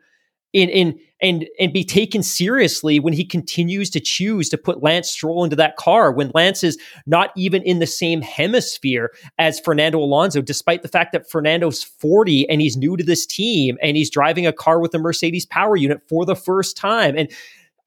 [0.54, 5.10] in in and and be taken seriously when he continues to choose to put Lance
[5.10, 10.00] Stroll into that car when Lance is not even in the same hemisphere as Fernando
[10.00, 14.10] Alonso, despite the fact that Fernando's 40 and he's new to this team and he's
[14.10, 17.18] driving a car with a Mercedes power unit for the first time.
[17.18, 17.32] And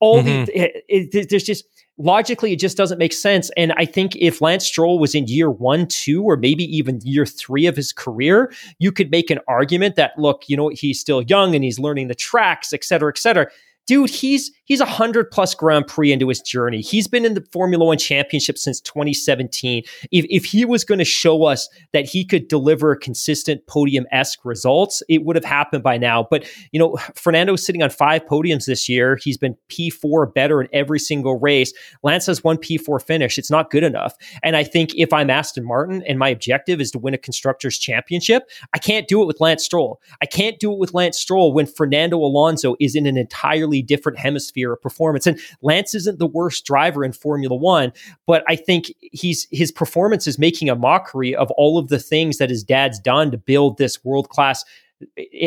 [0.00, 0.44] all mm-hmm.
[0.44, 1.64] the it, it, there's just
[1.98, 3.50] logically it just doesn't make sense.
[3.56, 7.26] And I think if Lance Stroll was in year one, two, or maybe even year
[7.26, 11.22] three of his career, you could make an argument that look, you know, he's still
[11.22, 13.48] young and he's learning the tracks, et cetera, et cetera
[13.86, 16.80] dude, he's he's a hundred plus Grand Prix into his journey.
[16.80, 19.82] He's been in the Formula One Championship since 2017.
[20.10, 24.44] If if he was going to show us that he could deliver consistent podium esque
[24.44, 26.26] results, it would have happened by now.
[26.28, 29.18] But you know, Fernando's sitting on five podiums this year.
[29.22, 31.72] He's been P4 better in every single race.
[32.02, 33.38] Lance has one P4 finish.
[33.38, 34.14] It's not good enough.
[34.42, 37.78] And I think if I'm Aston Martin and my objective is to win a constructors
[37.78, 40.00] championship, I can't do it with Lance Stroll.
[40.20, 44.18] I can't do it with Lance Stroll when Fernando Alonso is in an entirely different
[44.18, 45.26] hemisphere of performance.
[45.26, 47.92] And Lance isn't the worst driver in Formula One,
[48.26, 52.38] but I think he's his performance is making a mockery of all of the things
[52.38, 54.64] that his dad's done to build this world class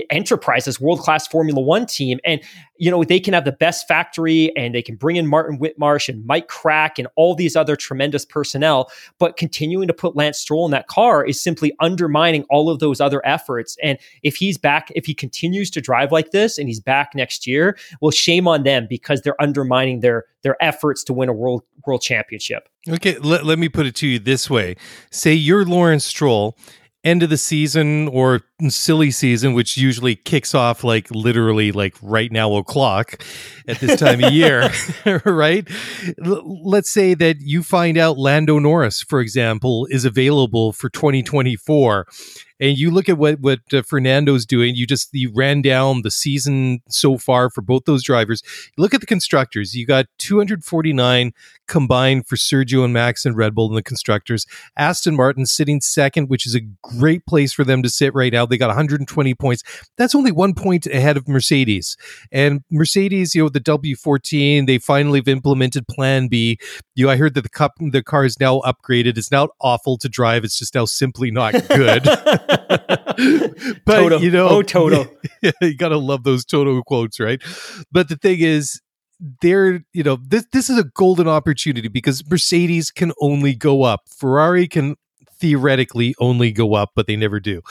[0.09, 2.19] enterprise, this world class Formula One team.
[2.23, 2.41] And,
[2.77, 6.07] you know, they can have the best factory and they can bring in Martin Whitmarsh
[6.09, 8.91] and Mike Krack and all these other tremendous personnel.
[9.17, 13.01] But continuing to put Lance Stroll in that car is simply undermining all of those
[13.01, 13.75] other efforts.
[13.81, 17.47] And if he's back, if he continues to drive like this and he's back next
[17.47, 21.63] year, well, shame on them because they're undermining their their efforts to win a world
[21.85, 22.69] world championship.
[22.87, 24.75] Okay, let, let me put it to you this way.
[25.11, 26.57] Say you're Lawrence Stroll
[27.03, 32.31] end of the season or silly season, which usually kicks off like literally like right
[32.31, 33.23] now o'clock
[33.67, 34.69] at this time of year,
[35.25, 35.67] right?
[36.23, 42.05] L- let's say that you find out Lando Norris, for example, is available for 2024
[42.59, 44.75] And you look at what what uh, Fernando's doing.
[44.75, 48.43] You just you ran down the season so far for both those drivers.
[48.77, 49.75] Look at the constructors.
[49.75, 51.31] You got 249
[51.67, 54.45] combined for Sergio and Max and Red Bull in the constructors.
[54.75, 58.45] Aston Martin sitting second, which is a great place for them to sit right now.
[58.45, 59.63] They got 120 points.
[59.97, 61.95] That's only one point ahead of Mercedes.
[62.31, 66.57] And Mercedes, you know, the W14, they finally have implemented Plan B.
[66.95, 69.17] You, I heard that the cup, the car is now upgraded.
[69.17, 70.43] It's now awful to drive.
[70.43, 72.03] It's just now simply not good.
[73.85, 74.19] but Toto.
[74.19, 75.05] you know, Oh, Toto.
[75.61, 77.41] you gotta love those Toto quotes, right?
[77.91, 78.81] But the thing is,
[79.41, 84.01] they're you know this this is a golden opportunity because Mercedes can only go up,
[84.07, 84.95] Ferrari can
[85.39, 87.61] theoretically only go up, but they never do,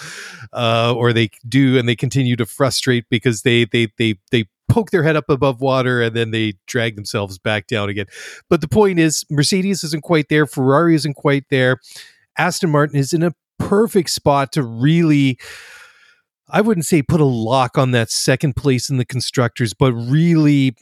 [0.52, 4.90] uh, or they do and they continue to frustrate because they they they they poke
[4.90, 8.06] their head up above water and then they drag themselves back down again.
[8.50, 11.78] But the point is, Mercedes isn't quite there, Ferrari isn't quite there,
[12.36, 15.38] Aston Martin is in a perfect spot to really.
[16.50, 20.74] I wouldn't say put a lock on that second place in the constructors, but really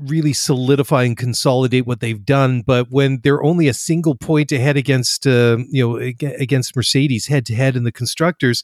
[0.00, 2.62] really solidify and consolidate what they've done.
[2.62, 7.46] But when they're only a single point ahead against, uh, you know, against Mercedes head
[7.46, 8.62] to head in the constructors,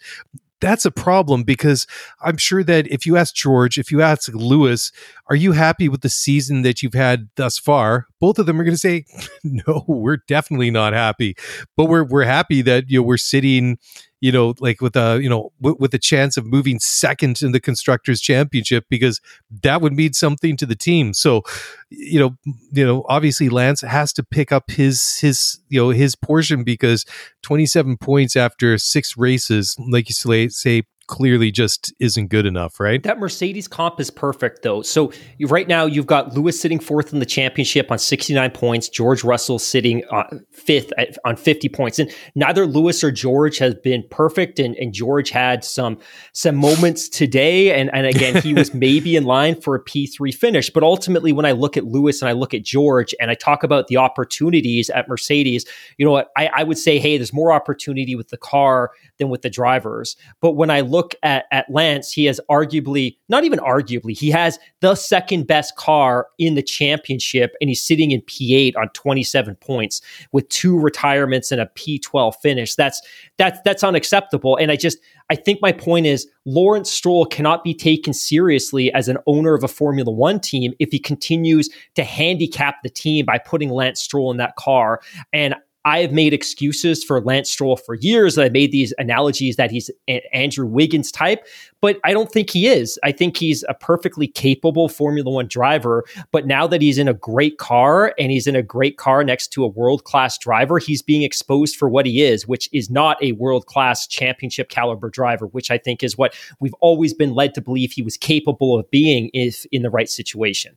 [0.61, 1.87] that's a problem because
[2.23, 4.90] I'm sure that if you ask George, if you ask Lewis,
[5.29, 8.07] are you happy with the season that you've had thus far?
[8.21, 9.05] Both of them are going to say,
[9.45, 11.37] no, we're definitely not happy,
[11.77, 13.79] but we're we're happy that you know we're sitting,
[14.20, 17.52] you know, like with a you know w- with a chance of moving second in
[17.52, 19.20] the constructors championship because
[19.62, 21.12] that would mean something to the team.
[21.12, 21.42] So,
[21.90, 22.37] you know,
[22.72, 27.05] you know, obviously Lance has to pick up his his you know his portion because
[27.42, 33.03] 27 points after six races, like you say, say clearly just isn't good enough, right?
[33.03, 34.83] That Mercedes comp is perfect though.
[34.83, 38.88] So you, right now you've got Lewis sitting fourth in the championship on 69 points,
[38.88, 41.99] George Russell sitting uh, fifth at, on 50 points.
[41.99, 44.59] And neither Lewis or George has been perfect.
[44.59, 45.99] And, and George had some
[46.33, 47.79] some moments today.
[47.79, 50.71] And, and again, he was maybe in line for a P3 finish.
[50.71, 53.62] But ultimately, when I look at Lewis and I look at George and I talk
[53.62, 55.64] about the opportunities at Mercedes,
[55.99, 56.31] you know what?
[56.37, 60.16] I, I would say, hey, there's more opportunity with the car than with the drivers.
[60.40, 64.59] But when I look at, at Lance, he has arguably, not even arguably, he has
[64.80, 70.00] the second best car in the championship, and he's sitting in P8 on 27 points
[70.32, 72.74] with two retirements and a P12 finish.
[72.74, 73.00] That's
[73.38, 74.56] that's that's unacceptable.
[74.56, 79.09] And I just I think my point is Lawrence Stroll cannot be taken seriously as
[79.09, 83.38] an owner of a Formula One team if he continues to handicap the team by
[83.38, 85.00] putting Lance Stroll in that car.
[85.32, 85.56] And
[85.87, 88.37] I have made excuses for Lance Stroll for years.
[88.38, 91.46] I made these analogies that he's an Andrew Wiggins type,
[91.81, 92.99] but I don't think he is.
[93.05, 96.05] I think he's a perfectly capable Formula One driver.
[96.33, 99.53] But now that he's in a great car and he's in a great car next
[99.53, 103.22] to a world class driver, he's being exposed for what he is, which is not
[103.22, 107.55] a world class championship caliber driver, which I think is what we've always been led
[107.55, 110.77] to believe he was capable of being if in the right situation.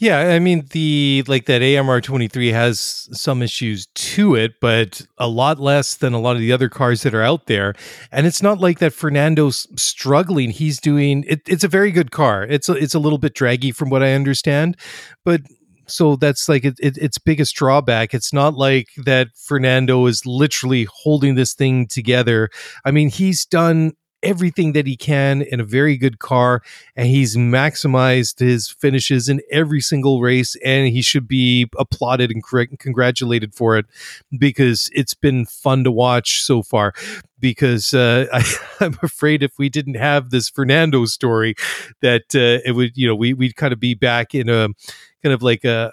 [0.00, 5.26] Yeah, I mean the like that AMR 23 has some issues to it, but a
[5.26, 7.74] lot less than a lot of the other cars that are out there.
[8.12, 10.50] And it's not like that Fernando's struggling.
[10.50, 12.44] He's doing it, it's a very good car.
[12.44, 14.76] It's a, it's a little bit draggy from what I understand,
[15.24, 15.40] but
[15.88, 18.14] so that's like it, it, its biggest drawback.
[18.14, 22.50] It's not like that Fernando is literally holding this thing together.
[22.84, 26.62] I mean, he's done everything that he can in a very good car
[26.96, 32.42] and he's maximized his finishes in every single race and he should be applauded and
[32.78, 33.86] congratulated for it
[34.38, 36.92] because it's been fun to watch so far.
[37.40, 41.54] Because uh, I, am afraid if we didn't have this Fernando story
[42.00, 44.68] that uh, it would you know we, we'd kind of be back in a
[45.22, 45.92] kind of like a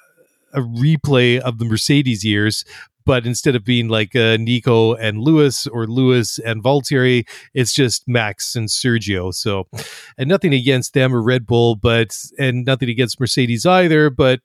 [0.53, 2.63] a replay of the Mercedes years,
[3.05, 8.07] but instead of being like uh, Nico and Lewis or Lewis and Valtteri, it's just
[8.07, 9.33] Max and Sergio.
[9.33, 9.67] So,
[10.17, 14.09] and nothing against them or Red Bull, but and nothing against Mercedes either.
[14.09, 14.41] But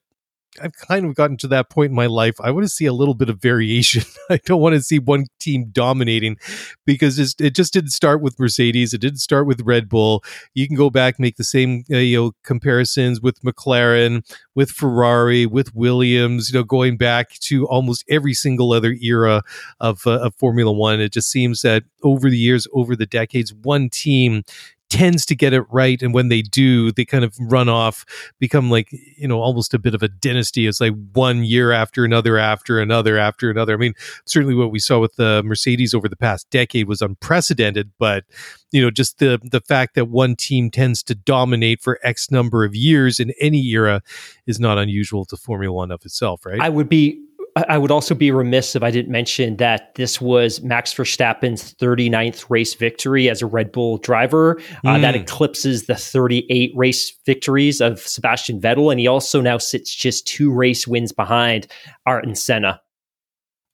[0.61, 2.35] I've kind of gotten to that point in my life.
[2.41, 4.03] I want to see a little bit of variation.
[4.31, 6.39] I don't want to see one team dominating
[6.85, 8.93] because it just didn't start with Mercedes.
[8.93, 10.25] It didn't start with Red Bull.
[10.55, 15.47] You can go back, make the same uh, you know comparisons with McLaren, with Ferrari,
[15.47, 16.51] with Williams.
[16.51, 19.43] You know, going back to almost every single other era
[19.79, 21.01] of uh, of Formula One.
[21.01, 24.43] It just seems that over the years, over the decades, one team
[24.91, 28.05] tends to get it right and when they do they kind of run off
[28.41, 30.67] become like you know almost a bit of a dynasty.
[30.67, 33.75] It's like one year after another after another after another.
[33.75, 33.95] I mean
[34.27, 38.25] certainly what we saw with the mercedes over the past decade was unprecedented but
[38.73, 42.65] you know just the the fact that one team tends to dominate for x number
[42.65, 44.03] of years in any era
[44.47, 46.61] is not unusual to formula 1 of itself right?
[46.61, 47.23] I would be
[47.57, 52.47] I would also be remiss if I didn't mention that this was Max Verstappen's 39th
[52.49, 54.57] race victory as a Red Bull driver.
[54.85, 54.97] Mm.
[54.97, 55.23] Uh, that hmm.
[55.23, 58.91] eclipses the 38 race victories of Sebastian Vettel.
[58.91, 61.67] And he also now sits just two race wins behind
[62.07, 62.81] Ayrton Senna.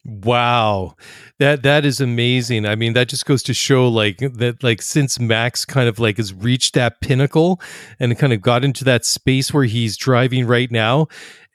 [0.06, 0.94] Wow.
[1.40, 2.64] That that is amazing.
[2.64, 6.18] I mean, that just goes to show like that like since Max kind of like
[6.18, 7.60] has reached that pinnacle
[7.98, 11.08] and kind of got into that space where he's driving right now,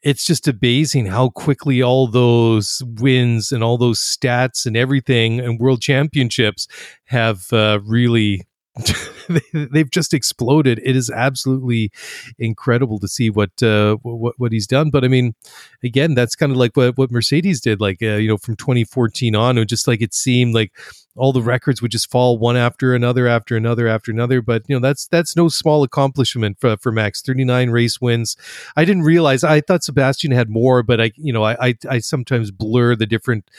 [0.03, 5.59] it's just amazing how quickly all those wins and all those stats and everything and
[5.59, 6.67] world championships
[7.05, 8.41] have uh, really
[9.53, 10.79] they've just exploded.
[10.83, 11.91] It is absolutely
[12.39, 14.89] incredible to see what uh, what what he's done.
[14.89, 15.35] But I mean,
[15.83, 17.81] again, that's kind of like what what Mercedes did.
[17.81, 20.71] Like uh, you know, from 2014 on, it just like it seemed like
[21.17, 24.41] all the records would just fall one after another, after another, after another.
[24.41, 27.21] But you know, that's that's no small accomplishment for, for Max.
[27.21, 28.37] 39 race wins.
[28.77, 29.43] I didn't realize.
[29.43, 33.05] I thought Sebastian had more, but I you know I I, I sometimes blur the
[33.05, 33.49] different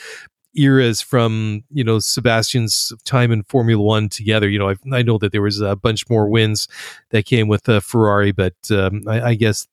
[0.55, 4.49] eras from you know Sebastian's time in Formula One together.
[4.49, 6.67] You know, I, I know that there was a bunch more wins
[7.09, 9.67] that came with uh, Ferrari, but um, I, I, guess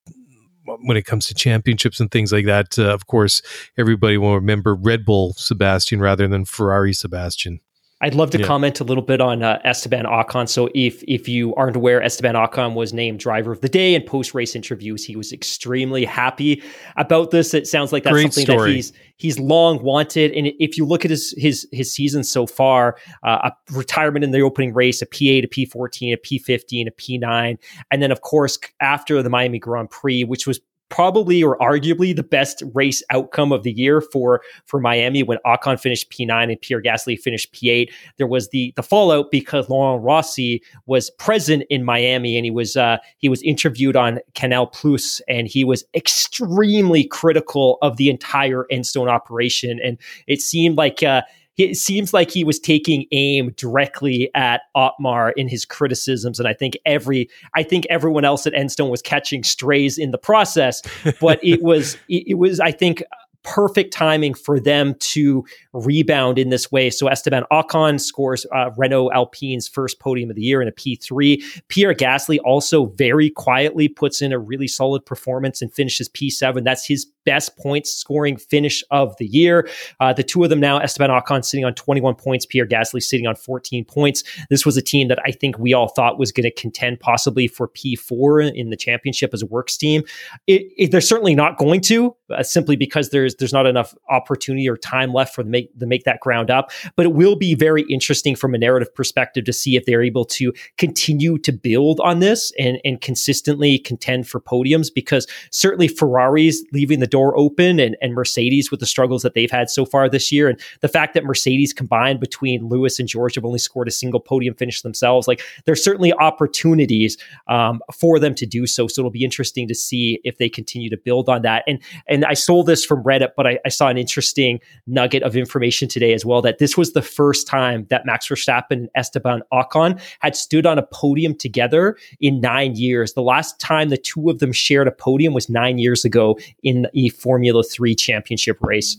[0.82, 3.42] when it comes to championships and things like that, uh, of course,
[3.76, 7.60] everybody will remember Red Bull Sebastian rather than Ferrari Sebastian.
[8.02, 8.46] I'd love to yeah.
[8.46, 10.48] comment a little bit on uh, Esteban Ocon.
[10.48, 14.02] So, if if you aren't aware, Esteban Ocon was named driver of the day in
[14.02, 15.04] post race interviews.
[15.04, 16.62] He was extremely happy
[16.96, 17.52] about this.
[17.52, 18.70] It sounds like that's Great something story.
[18.70, 20.32] that he's he's long wanted.
[20.32, 24.30] And if you look at his his his season so far, uh, a retirement in
[24.30, 27.58] the opening race, a P8, a P14, a P15, a P9,
[27.90, 30.60] and then of course after the Miami Grand Prix, which was
[30.90, 35.80] probably or arguably the best race outcome of the year for for Miami when Ocon
[35.80, 37.90] finished P9 and Pierre Gasly finished P8.
[38.18, 42.76] There was the the fallout because Laurent Rossi was present in Miami and he was
[42.76, 48.66] uh, he was interviewed on Canal Plus and he was extremely critical of the entire
[48.70, 51.22] Enstone operation and it seemed like uh,
[51.60, 56.54] it seems like he was taking aim directly at Otmar in his criticisms, and I
[56.54, 60.82] think every I think everyone else at Enstone was catching strays in the process,
[61.20, 63.02] but it was it, it was I think
[63.42, 66.90] perfect timing for them to rebound in this way.
[66.90, 71.62] So Esteban Ocon scores uh, Renault Alpine's first podium of the year in a P3.
[71.68, 76.64] Pierre Gasly also very quietly puts in a really solid performance and finishes P7.
[76.64, 79.68] That's his best points scoring finish of the year.
[80.00, 83.28] Uh, the two of them now, Esteban Ocon sitting on 21 points, Pierre Gasly sitting
[83.28, 84.24] on 14 points.
[84.50, 87.46] This was a team that I think we all thought was going to contend possibly
[87.46, 90.02] for P4 in the championship as a works team.
[90.48, 94.68] It, it, they're certainly not going to, uh, simply because there's there's not enough opportunity
[94.68, 96.72] or time left for them make to make that ground up.
[96.96, 100.24] But it will be very interesting from a narrative perspective to see if they're able
[100.24, 106.64] to continue to build on this and and consistently contend for podiums because certainly Ferrari's
[106.72, 110.08] leaving the door open and, and Mercedes with the struggles that they've had so far
[110.08, 110.48] this year.
[110.48, 114.20] And the fact that Mercedes combined between Lewis and George have only scored a single
[114.20, 117.16] podium finish themselves like there's certainly opportunities
[117.48, 118.88] um, for them to do so.
[118.88, 121.64] So it'll be interesting to see if they continue to build on that.
[121.66, 125.36] And and I stole this from Reddit but I, I saw an interesting nugget of
[125.36, 128.88] information information today as well that this was the first time that Max Verstappen and
[128.94, 133.12] Esteban Ocon had stood on a podium together in nine years.
[133.12, 136.86] The last time the two of them shared a podium was nine years ago in
[137.08, 138.96] Formula Three championship race.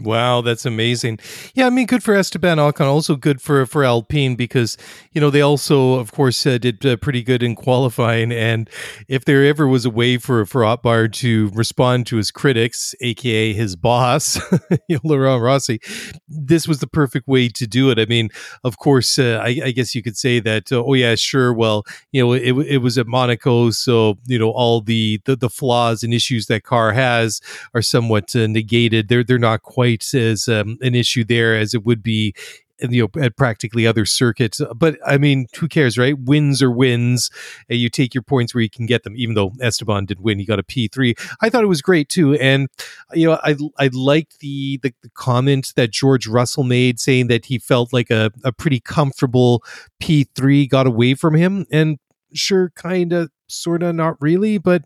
[0.00, 1.20] Wow, that's amazing.
[1.54, 4.76] Yeah, I mean, good for Esteban Ocon, also good for for Alpine because
[5.12, 8.32] you know they also, of course, uh, did uh, pretty good in qualifying.
[8.32, 8.68] And
[9.06, 13.52] if there ever was a way for for Otmar to respond to his critics, aka
[13.52, 14.36] his boss,
[15.04, 15.78] Laurent Rossi,
[16.26, 18.00] this was the perfect way to do it.
[18.00, 18.30] I mean,
[18.64, 20.72] of course, uh, I, I, guess you could say that.
[20.72, 21.54] Uh, oh yeah, sure.
[21.54, 25.48] Well, you know, it, it was at Monaco, so you know all the, the the
[25.48, 27.40] flaws and issues that car has
[27.74, 29.06] are somewhat uh, negated.
[29.06, 32.34] They're they're not quite quite as um, an issue there as it would be
[32.80, 36.18] you know at practically other circuits but i mean who cares right?
[36.18, 37.30] Wins or wins
[37.68, 40.40] and you take your points where you can get them even though esteban did win
[40.40, 42.68] he got a p3 i thought it was great too and
[43.12, 47.44] you know i i liked the, the, the comment that george russell made saying that
[47.44, 49.62] he felt like a, a pretty comfortable
[50.02, 51.98] p3 got away from him and
[52.32, 54.82] sure kind of sort of not really but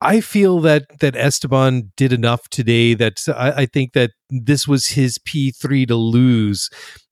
[0.00, 4.88] I feel that that Esteban did enough today that I, I, think that this was
[4.88, 6.70] his P three to lose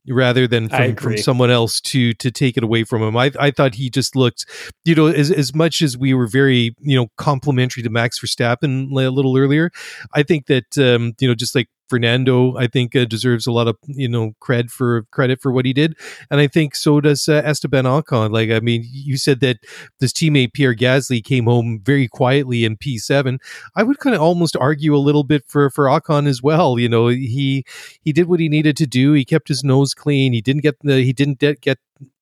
[0.09, 3.16] rather than from, from someone else to to take it away from him.
[3.16, 4.47] I I thought he just looked,
[4.84, 8.91] you know, as as much as we were very you know complimentary to Max Verstappen
[8.91, 9.70] a little earlier.
[10.14, 13.68] I think that um, you know just like Fernando, I think, uh, deserves a lot
[13.68, 15.97] of you know cred for credit for what he did,
[16.30, 18.30] and I think so does uh, Esteban Ocon.
[18.32, 19.59] Like, I mean, you said that
[20.01, 23.39] this teammate Pierre Gasly came home very quietly in P seven.
[23.76, 26.78] I would kind of almost argue a little bit for for Ocon as well.
[26.78, 27.64] You know, he
[28.03, 29.12] he did what he needed to do.
[29.12, 30.32] He kept his nose clean.
[30.32, 31.78] He didn't get the he didn't de- get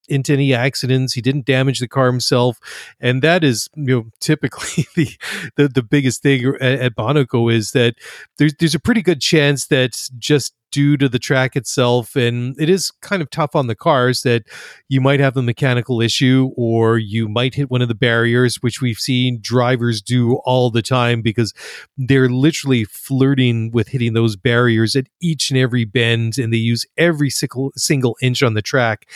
[0.08, 1.14] into any accidents.
[1.14, 2.58] He didn't damage the car himself,
[3.00, 5.08] and that is you know typically the
[5.56, 7.96] the, the biggest thing at, at Monaco is that
[8.38, 12.14] there's there's a pretty good chance that just due to the track itself.
[12.16, 14.42] And it is kind of tough on the cars that
[14.90, 18.82] you might have a mechanical issue or you might hit one of the barriers, which
[18.82, 21.54] we've seen drivers do all the time because
[21.96, 26.84] they're literally flirting with hitting those barriers at each and every bend and they use
[26.98, 29.08] every single, single inch on the track.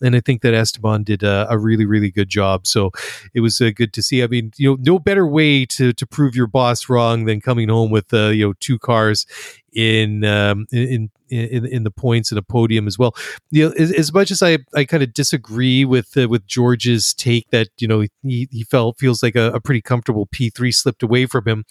[0.00, 2.64] And I think that Esteban did a, a really, really good job.
[2.64, 2.92] So
[3.34, 4.22] it was uh, good to see.
[4.22, 7.70] I mean, you know, no better way to, to prove your boss wrong than coming
[7.70, 9.26] home with, uh, you know, two cars
[9.72, 13.14] in um, in in, in the points and a podium as well.
[13.50, 17.12] You know, as, as much as I, I kind of disagree with uh, with George's
[17.14, 20.72] take that you know he, he felt feels like a, a, pretty comfortable P three
[20.72, 21.64] slipped away from him,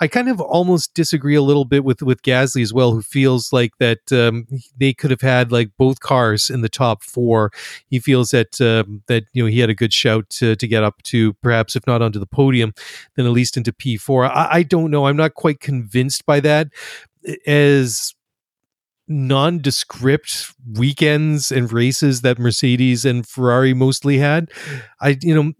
[0.00, 3.52] I kind of almost disagree a little bit with with Gasly as well, who feels
[3.52, 4.46] like that um,
[4.78, 7.50] they could have had like both cars in the top four.
[7.88, 10.82] He feels that um, that you know he had a good shout to, to get
[10.82, 12.74] up to perhaps if not onto the podium,
[13.16, 14.24] then at least into P four.
[14.24, 15.06] I, I don't know.
[15.06, 16.68] I'm not quite convinced by that
[17.46, 18.14] as
[19.08, 24.50] nondescript weekends and races that Mercedes and Ferrari mostly had.
[25.00, 25.52] I you know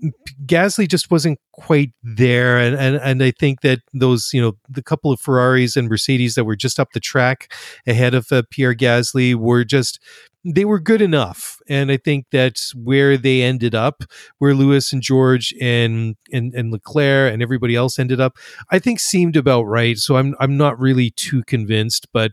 [0.47, 4.83] Gasly just wasn't quite there and and and I think that those you know the
[4.83, 7.53] couple of Ferraris and Mercedes that were just up the track
[7.87, 10.01] ahead of uh, Pierre Gasly were just
[10.45, 11.61] they were good enough.
[11.69, 14.03] And I think that's where they ended up,
[14.39, 18.37] where Lewis and George and, and, and Leclerc and everybody else ended up,
[18.71, 19.97] I think seemed about right.
[19.97, 22.33] So I'm, I'm not really too convinced, but,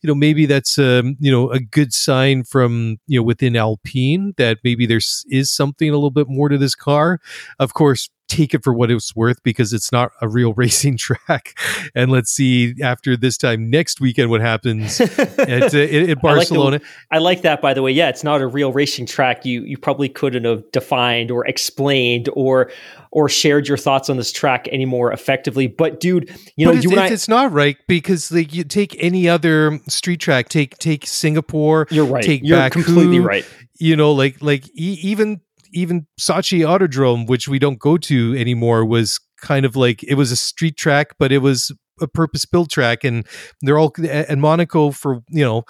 [0.00, 4.32] you know, maybe that's, um, you know, a good sign from, you know, within Alpine
[4.38, 7.20] that maybe there's is something a little bit more to this car.
[7.58, 11.58] Of course, take it for what it's worth because it's not a real racing track.
[11.94, 16.30] And let's see after this time next weekend what happens at, uh, Barcelona.
[16.30, 17.92] I like, the, I like, that, by the way.
[17.92, 19.44] Yeah, it's not a real racing track.
[19.44, 22.70] You you probably couldn't have defined or explained or
[23.12, 25.66] or shared your thoughts on this track any more effectively.
[25.66, 28.96] But dude, you know, it's, you it's, I, it's not right because like you take
[29.02, 31.86] any other street track, take take Singapore.
[31.90, 32.22] You're right.
[32.22, 33.44] Take You're Baku, completely right.
[33.78, 35.40] You know, like like e- even
[35.72, 40.30] even Sochi Autodrome, which we don't go to anymore, was kind of like it was
[40.30, 43.26] a street track, but it was a purpose built track, and
[43.62, 45.64] they're all and Monaco for you know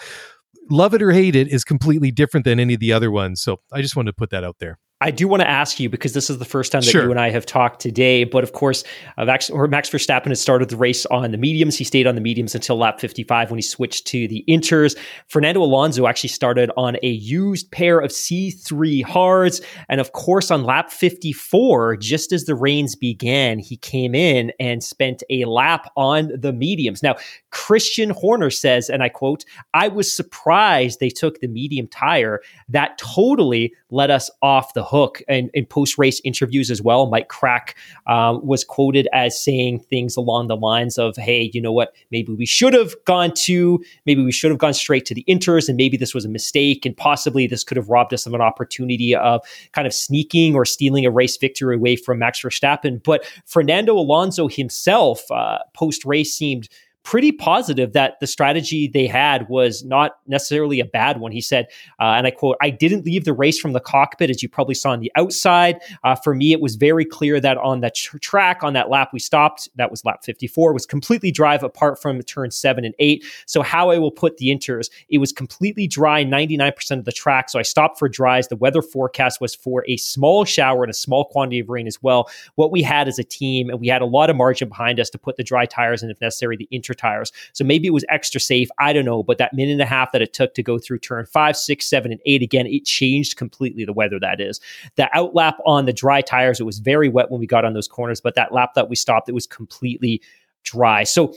[0.71, 3.43] love it or hate it is completely different than any of the other ones.
[3.43, 4.79] So I just wanted to put that out there.
[5.03, 7.05] I do want to ask you because this is the first time that sure.
[7.05, 8.25] you and I have talked today.
[8.25, 8.85] But of course,
[9.17, 11.79] uh, Max, or Max Verstappen has started the race on the mediums.
[11.79, 14.99] He stayed on the mediums until lap 55 when he switched to the inters.
[15.27, 19.63] Fernando Alonso actually started on a used pair of C3 hards.
[19.89, 24.85] And of course, on lap 54, just as the rains began, he came in and
[24.85, 27.03] spent a lap on the mediums.
[27.03, 27.17] Now,
[27.51, 32.43] Christian Horner says, and I quote, I was surprised they took the medium tire.
[32.69, 35.23] That totally let us off the hook.
[35.29, 37.75] And in post race interviews as well, Mike Krack
[38.07, 41.95] um, was quoted as saying things along the lines of, "Hey, you know what?
[42.11, 45.69] Maybe we should have gone to, maybe we should have gone straight to the inters,
[45.69, 48.41] and maybe this was a mistake, and possibly this could have robbed us of an
[48.41, 53.25] opportunity of kind of sneaking or stealing a race victory away from Max Verstappen." But
[53.47, 56.69] Fernando Alonso himself, uh, post race, seemed
[57.03, 61.33] pretty positive that the strategy they had was not necessarily a bad one.
[61.33, 61.67] He said,
[61.99, 64.75] uh, and I quote, I didn't leave the race from the cockpit, as you probably
[64.75, 65.81] saw on the outside.
[66.05, 69.11] Uh, for me, it was very clear that on the tr- track, on that lap
[69.13, 73.25] we stopped, that was lap 54, was completely drive apart from turn seven and eight.
[73.47, 77.49] So, how I will put the inters, it was completely dry 99% of the track.
[77.49, 78.49] So, I stopped for dries.
[78.49, 82.03] The weather forecast was for a small shower and a small quantity of rain as
[82.03, 82.29] well.
[82.57, 85.09] What we had as a team, and we had a lot of margin behind us
[85.11, 87.33] to put the dry tires and, if necessary, the inters winter tires.
[87.53, 88.69] So maybe it was extra safe.
[88.79, 89.23] I don't know.
[89.23, 91.89] But that minute and a half that it took to go through turn five, six,
[91.89, 94.61] seven, and eight, again, it changed completely the weather that is.
[94.97, 97.89] The outlap on the dry tires, it was very wet when we got on those
[97.89, 100.21] corners, but that lap that we stopped, it was completely
[100.65, 101.05] dry.
[101.05, 101.35] So,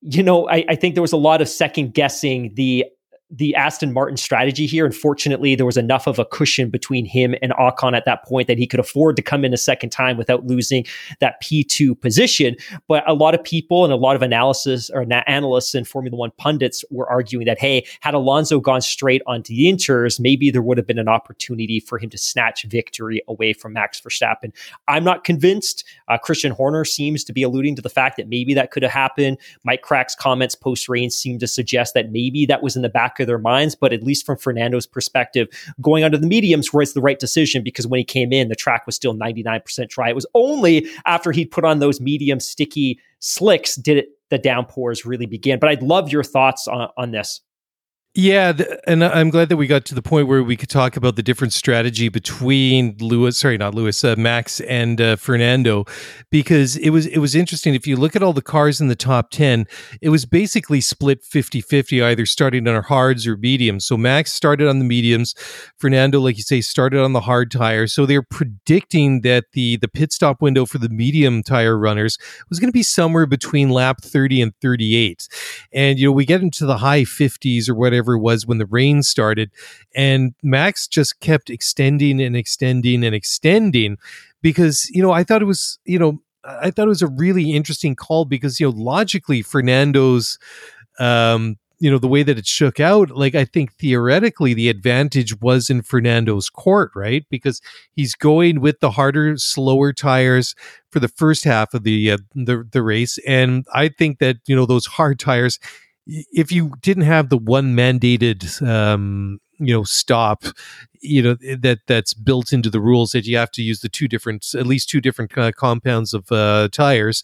[0.00, 2.84] you know, I, I think there was a lot of second guessing the
[3.30, 4.86] the Aston Martin strategy here.
[4.86, 8.56] Unfortunately, there was enough of a cushion between him and Ocon at that point that
[8.56, 10.84] he could afford to come in a second time without losing
[11.18, 12.56] that P2 position.
[12.86, 16.30] But a lot of people and a lot of analysis or analysts and Formula One
[16.38, 20.78] pundits were arguing that, hey, had Alonso gone straight onto the inters, maybe there would
[20.78, 24.52] have been an opportunity for him to snatch victory away from Max Verstappen.
[24.86, 25.84] I'm not convinced.
[26.06, 28.92] Uh, Christian Horner seems to be alluding to the fact that maybe that could have
[28.92, 29.38] happened.
[29.64, 33.15] Mike Krack's comments post rain seem to suggest that maybe that was in the back
[33.16, 33.74] back of their minds.
[33.74, 35.48] But at least from Fernando's perspective,
[35.80, 38.86] going under the mediums was the right decision because when he came in, the track
[38.86, 40.08] was still 99% dry.
[40.08, 45.06] It was only after he put on those medium sticky slicks did it the downpours
[45.06, 45.60] really begin.
[45.60, 47.40] But I'd love your thoughts on, on this.
[48.18, 48.54] Yeah,
[48.86, 51.22] and I'm glad that we got to the point where we could talk about the
[51.22, 55.84] different strategy between Lewis, sorry, not Lewis, uh, Max and uh, Fernando,
[56.30, 57.74] because it was it was interesting.
[57.74, 59.66] If you look at all the cars in the top ten,
[60.00, 63.84] it was basically split 50-50, either starting on our hards or mediums.
[63.84, 65.34] So Max started on the mediums,
[65.76, 67.92] Fernando, like you say, started on the hard tires.
[67.92, 72.16] So they're predicting that the the pit stop window for the medium tire runners
[72.48, 75.28] was going to be somewhere between lap 30 and 38,
[75.70, 78.58] and you know we get into the high 50s or whatever whatever it was when
[78.58, 79.50] the rain started.
[79.94, 83.98] And Max just kept extending and extending and extending
[84.42, 87.52] because, you know, I thought it was, you know, I thought it was a really
[87.52, 90.38] interesting call because, you know, logically, Fernando's,
[91.00, 95.38] um, you know, the way that it shook out, like I think theoretically the advantage
[95.42, 97.26] was in Fernando's court, right?
[97.28, 97.60] Because
[97.92, 100.54] he's going with the harder, slower tires
[100.90, 104.56] for the first half of the uh, the the race, and I think that you
[104.56, 105.58] know those hard tires
[106.06, 110.44] if you didn't have the one mandated um, you know stop
[111.00, 114.08] you know that that's built into the rules that you have to use the two
[114.08, 117.22] different at least two different uh, compounds of uh, tires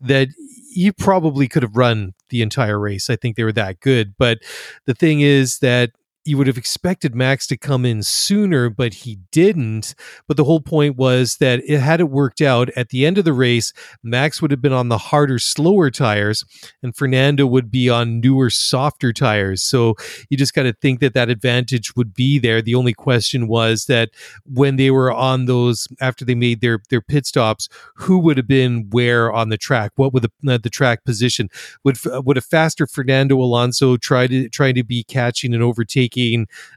[0.00, 0.28] that
[0.74, 3.10] you probably could have run the entire race.
[3.10, 4.14] I think they were that good.
[4.18, 4.38] But
[4.86, 5.90] the thing is that
[6.24, 9.94] you would have expected Max to come in sooner, but he didn't.
[10.28, 13.24] But the whole point was that it had it worked out at the end of
[13.24, 16.44] the race, Max would have been on the harder, slower tires,
[16.82, 19.62] and Fernando would be on newer, softer tires.
[19.62, 19.94] So
[20.30, 22.62] you just got to think that that advantage would be there.
[22.62, 24.10] The only question was that
[24.44, 28.48] when they were on those after they made their their pit stops, who would have
[28.48, 29.92] been where on the track?
[29.96, 31.48] What would the uh, the track position?
[31.82, 36.11] Would would a faster Fernando Alonso try to try to be catching and overtaking?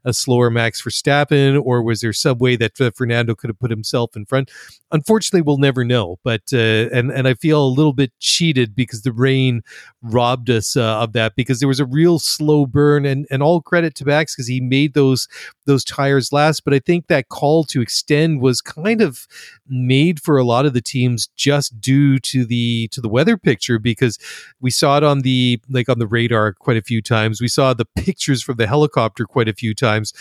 [0.04, 3.72] A slower Max Verstappen, or was there some way that uh, Fernando could have put
[3.72, 4.52] himself in front?
[4.92, 6.20] Unfortunately, we'll never know.
[6.24, 9.62] But uh, and and I feel a little bit cheated because the rain
[10.02, 13.62] robbed us uh, of that because there was a real slow burn, and and all
[13.62, 15.28] credit to Max because he made those
[15.66, 16.64] those tires last.
[16.64, 19.28] But I think that call to extend was kind of
[19.68, 23.80] made for a lot of the teams just due to the to the weather picture
[23.80, 24.18] because
[24.62, 27.42] we saw it on the like on the radar quite a few times.
[27.42, 30.14] We saw the pictures from the helicopter quite a few times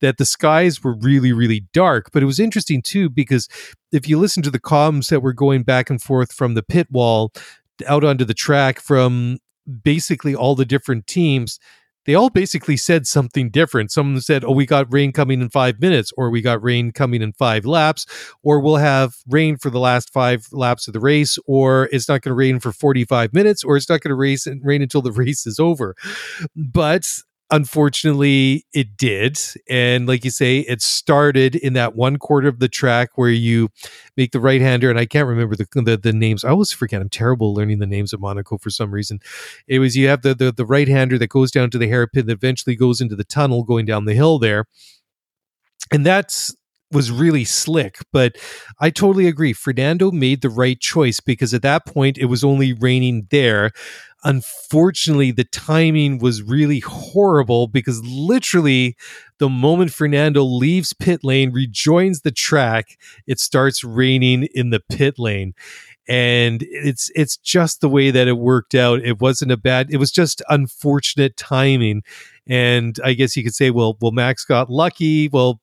[0.00, 2.10] that the skies were really really dark.
[2.12, 3.48] But it was interesting too because
[3.92, 6.88] if you listen to the comms that were going back and forth from the pit
[6.90, 7.32] wall
[7.86, 9.38] out onto the track from
[9.82, 11.58] basically all the different teams
[12.04, 13.92] they all basically said something different.
[13.92, 17.22] Some said, "Oh, we got rain coming in five minutes," or "We got rain coming
[17.22, 18.06] in five laps,"
[18.42, 22.22] or "We'll have rain for the last five laps of the race," or "It's not
[22.22, 25.46] going to rain for forty-five minutes," or "It's not going to rain until the race
[25.46, 25.94] is over."
[26.56, 27.08] But
[27.50, 29.38] unfortunately it did
[29.68, 33.68] and like you say it started in that one quarter of the track where you
[34.16, 36.44] make the right hander and i can't remember the, the, the names.
[36.44, 39.20] I always forget i'm terrible learning the names of monaco for some reason.
[39.66, 42.26] It was you have the the, the right hander that goes down to the hairpin
[42.26, 44.66] that eventually goes into the tunnel going down the hill there
[45.92, 46.54] and that's
[46.92, 47.98] was really slick.
[48.12, 48.36] But
[48.80, 49.52] I totally agree.
[49.52, 53.72] Fernando made the right choice because at that point it was only raining there.
[54.24, 58.96] Unfortunately, the timing was really horrible because literally
[59.38, 65.18] the moment Fernando leaves pit lane, rejoins the track, it starts raining in the pit
[65.18, 65.54] lane
[66.08, 69.98] and it's it's just the way that it worked out it wasn't a bad it
[69.98, 72.02] was just unfortunate timing
[72.48, 75.60] and i guess you could say well well max got lucky well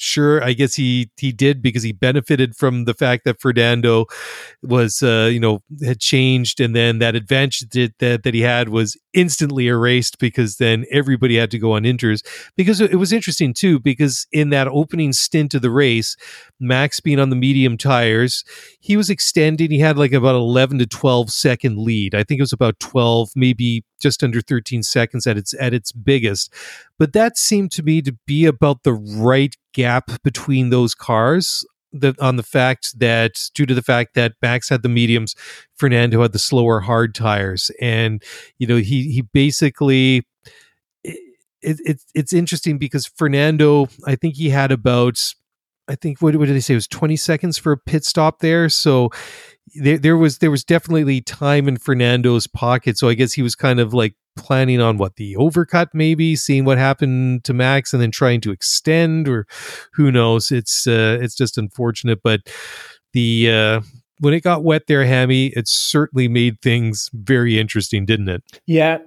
[0.00, 4.06] sure i guess he he did because he benefited from the fact that fernando
[4.62, 8.68] was uh you know had changed and then that advantage that that, that he had
[8.68, 12.24] was instantly erased because then everybody had to go on inters
[12.56, 16.16] because it was interesting too because in that opening stint of the race
[16.58, 18.44] max being on the medium tires
[18.80, 22.14] he was extending he had like about 11 to 12 second lead.
[22.14, 25.92] I think it was about 12 maybe just under 13 seconds at its at its
[25.92, 26.52] biggest
[27.00, 32.14] but that seemed to me to be about the right gap between those cars the,
[32.20, 35.34] on the fact that due to the fact that Max had the mediums,
[35.74, 38.22] Fernando had the slower hard tires, and
[38.58, 40.26] you know he he basically
[41.04, 45.34] it, it, it's interesting because Fernando, I think he had about
[45.88, 46.74] I think what, what did they say?
[46.74, 49.10] It was 20 seconds for a pit stop there, so
[49.74, 53.54] there, there was there was definitely time in Fernando's pocket, so I guess he was
[53.54, 58.00] kind of like planning on what the overcut maybe seeing what happened to max and
[58.02, 59.46] then trying to extend or
[59.92, 60.50] who knows?
[60.50, 62.40] It's uh, it's just unfortunate but
[63.12, 63.80] the uh
[64.20, 68.42] when it got wet there hammy it certainly made things very interesting didn't it?
[68.66, 68.98] Yeah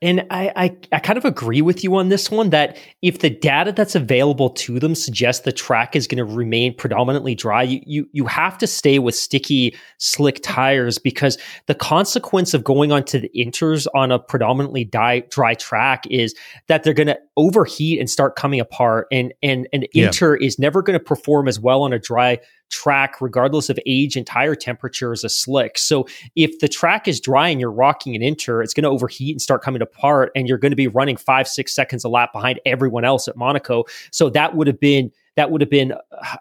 [0.00, 3.30] and I, I, I kind of agree with you on this one that if the
[3.30, 7.80] data that's available to them suggests the track is going to remain predominantly dry, you,
[7.84, 13.20] you you have to stay with sticky, slick tires because the consequence of going onto
[13.20, 16.34] the inters on a predominantly dry, dry track is
[16.68, 19.06] that they're going to overheat and start coming apart.
[19.10, 20.06] And and an yeah.
[20.06, 22.38] inter is never going to perform as well on a dry
[22.72, 25.78] track, regardless of age and tire temperature, is a slick.
[25.78, 29.34] So if the track is dry and you're rocking an inter, it's going to overheat
[29.34, 32.32] and start coming apart, and you're going to be running five, six seconds a lap
[32.32, 33.84] behind everyone else at Monaco.
[34.10, 35.92] So that would have been that would have been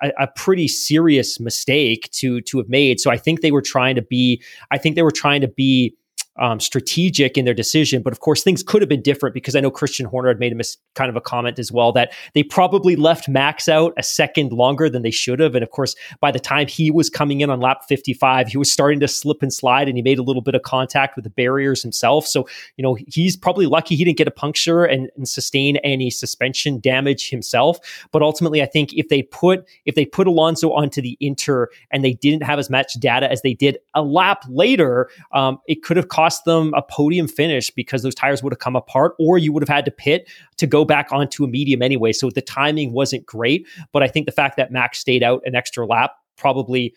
[0.02, 3.00] a, a, pretty serious mistake to to have made.
[3.00, 4.42] So I think they were trying to be.
[4.70, 5.96] I think they were trying to be
[6.42, 8.02] um, strategic in their decision.
[8.02, 10.52] But of course, things could have been different because I know Christian Horner had made
[10.52, 14.04] a mis- kind of a comment as well that they probably left Max out a
[14.04, 15.54] second longer than they should have.
[15.54, 18.72] And of course, by the time he was coming in on lap 55, he was
[18.72, 21.30] starting to slip and slide and he made a little bit of contact with the
[21.30, 22.26] barriers himself.
[22.26, 26.10] So, you know, he's probably lucky he didn't get a puncture and, and sustain any
[26.10, 27.78] suspension damage himself.
[28.12, 32.04] But ultimately, I think if they put if they put Alonso onto the Inter and
[32.04, 35.98] they didn't have as much data as they did a lap later, um, it could
[35.98, 39.38] have cost cost them a podium finish because those tires would have come apart, or
[39.38, 42.14] you would have had to pit to go back onto a medium anyway.
[42.14, 43.68] So the timing wasn't great.
[43.92, 46.94] But I think the fact that Max stayed out an extra lap probably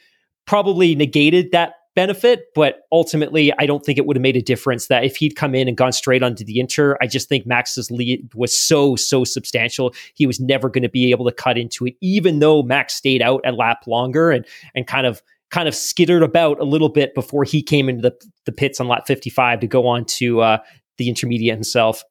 [0.47, 4.89] probably negated that benefit, but ultimately, I don't think it would have made a difference
[4.89, 7.91] that if he'd come in and gone straight onto the Inter, I just think Max's
[7.91, 9.95] lead was so, so substantial.
[10.15, 13.23] He was never going to be able to cut into it, even though Max stayed
[13.23, 15.23] out a lap longer and, and kind of
[15.55, 18.13] kind of skittered about a little bit before he came into the,
[18.45, 20.59] the pits on lap 55 to go on to uh,
[20.99, 22.03] the intermediate himself.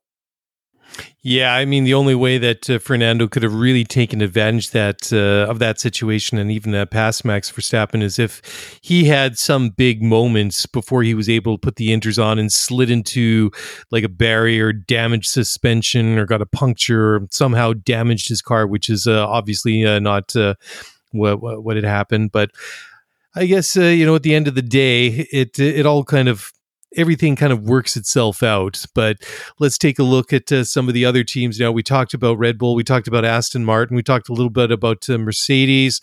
[1.23, 5.11] Yeah, I mean the only way that uh, Fernando could have really taken advantage that
[5.11, 9.71] uh, of that situation and even uh, past Max Verstappen is if he had some
[9.71, 13.51] big moments before he was able to put the inters on and slid into
[13.91, 18.89] like a barrier, damaged suspension, or got a puncture, or somehow damaged his car, which
[18.89, 20.53] is uh, obviously uh, not uh,
[21.11, 22.51] what what had happened, but.
[23.35, 26.27] I guess uh, you know at the end of the day, it it all kind
[26.27, 26.51] of
[26.95, 28.85] everything kind of works itself out.
[28.93, 29.17] But
[29.59, 31.59] let's take a look at uh, some of the other teams.
[31.59, 34.51] Now we talked about Red Bull, we talked about Aston Martin, we talked a little
[34.51, 36.01] bit about uh, Mercedes.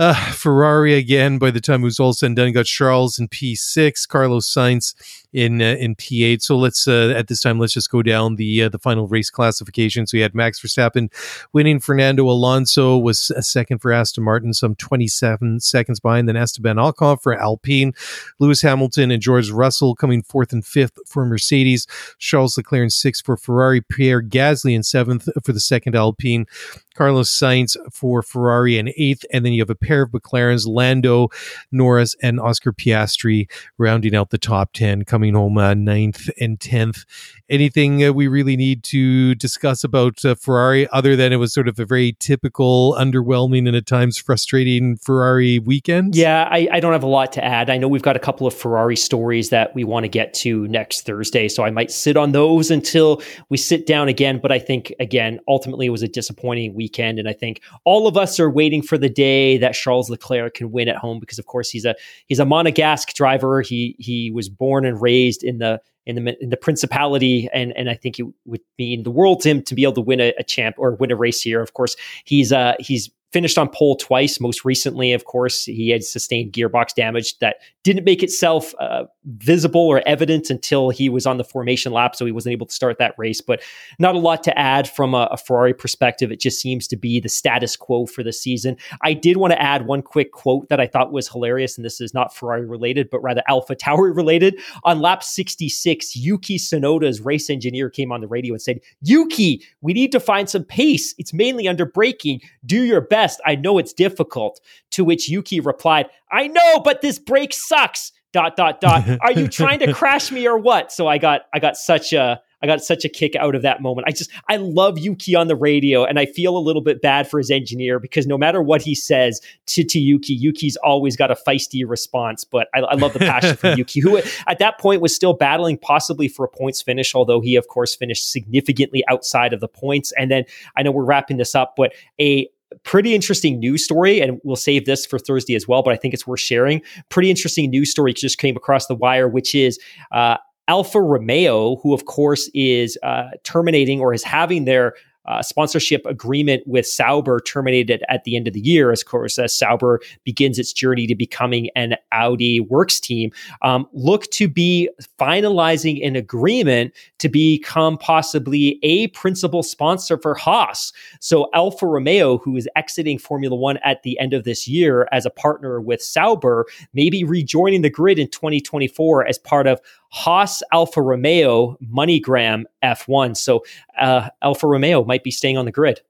[0.00, 1.36] Uh, Ferrari again.
[1.36, 4.48] By the time it was all said and done, got Charles in P six, Carlos
[4.48, 4.94] Sainz
[5.34, 6.40] in uh, in P8.
[6.40, 9.28] So let's uh, at this time let's just go down the uh, the final race
[9.28, 10.06] classification.
[10.06, 11.12] So we had Max Verstappen
[11.52, 11.80] winning.
[11.80, 16.28] Fernando Alonso was a second for Aston Martin, some 27 seconds behind.
[16.28, 17.92] Then Esteban Ocon for Alpine,
[18.38, 21.86] Lewis Hamilton and George Russell coming fourth and fifth for Mercedes.
[22.18, 23.82] Charles Leclerc in sixth for Ferrari.
[23.82, 26.46] Pierre Gasly in seventh for the second Alpine.
[26.94, 31.28] Carlos Sainz for Ferrari in eighth, and then you have a pair of McLarens, Lando
[31.70, 35.04] Norris and Oscar Piastri rounding out the top ten.
[35.04, 37.04] Coming coming home uh, ninth and tenth.
[37.50, 41.66] Anything uh, we really need to discuss about uh, Ferrari other than it was sort
[41.68, 46.14] of a very typical, underwhelming, and at times frustrating Ferrari weekend?
[46.14, 47.68] Yeah, I, I don't have a lot to add.
[47.68, 50.66] I know we've got a couple of Ferrari stories that we want to get to
[50.68, 54.38] next Thursday, so I might sit on those until we sit down again.
[54.40, 58.16] But I think, again, ultimately it was a disappointing weekend, and I think all of
[58.16, 61.46] us are waiting for the day that Charles Leclerc can win at home because, of
[61.46, 61.94] course, he's a
[62.26, 63.62] he's a Monegasque driver.
[63.62, 67.76] He he was born and raised raised in the in the in the principality, and
[67.76, 70.20] and I think it would mean the world to him to be able to win
[70.20, 71.60] a, a champ or win a race here.
[71.60, 74.40] Of course, he's uh he's finished on pole twice.
[74.40, 79.04] Most recently, of course, he had sustained gearbox damage that didn't make itself uh,
[79.38, 82.74] visible or evident until he was on the formation lap, so he wasn't able to
[82.74, 83.40] start that race.
[83.40, 83.62] But
[83.98, 86.32] not a lot to add from a, a Ferrari perspective.
[86.32, 88.76] It just seems to be the status quo for the season.
[89.02, 92.00] I did want to add one quick quote that I thought was hilarious, and this
[92.00, 94.60] is not Ferrari related, but rather AlphaTauri related.
[94.84, 99.92] On lap 66, Yuki Tsunoda's race engineer came on the radio and said, Yuki, we
[99.92, 101.14] need to find some pace.
[101.18, 102.40] It's mainly under braking.
[102.66, 103.19] Do your best.
[103.46, 104.60] I know it's difficult.
[104.92, 108.12] To which Yuki replied, I know, but this break sucks.
[108.32, 109.04] Dot dot dot.
[109.22, 110.92] Are you trying to crash me or what?
[110.92, 113.80] So I got I got such a I got such a kick out of that
[113.80, 114.06] moment.
[114.06, 117.28] I just I love Yuki on the radio, and I feel a little bit bad
[117.28, 121.30] for his engineer because no matter what he says to, to Yuki, Yuki's always got
[121.30, 122.44] a feisty response.
[122.44, 125.78] But I, I love the passion for Yuki, who at that point was still battling
[125.78, 130.12] possibly for a points finish, although he of course finished significantly outside of the points.
[130.18, 130.44] And then
[130.76, 132.48] I know we're wrapping this up, but a
[132.82, 136.14] pretty interesting news story, and we'll save this for Thursday as well, but I think
[136.14, 136.82] it's worth sharing.
[137.08, 139.78] Pretty interesting news story just came across the wire, which is
[140.12, 140.36] uh,
[140.68, 144.94] Alfa Romeo, who of course is uh, terminating or is having their
[145.26, 149.38] uh, sponsorship agreement with Sauber terminated at the end of the year, as of course
[149.38, 153.30] as Sauber begins its journey to becoming an Audi works team,
[153.62, 160.92] um, look to be finalizing an agreement to become possibly a principal sponsor for Haas.
[161.20, 165.26] So Alfa Romeo, who is exiting Formula One at the end of this year as
[165.26, 169.80] a partner with Sauber, may be rejoining the grid in 2024 as part of
[170.10, 173.36] Haas Alfa Romeo MoneyGram F1.
[173.36, 173.64] So
[173.98, 176.00] uh, Alfa Romeo might be staying on the grid.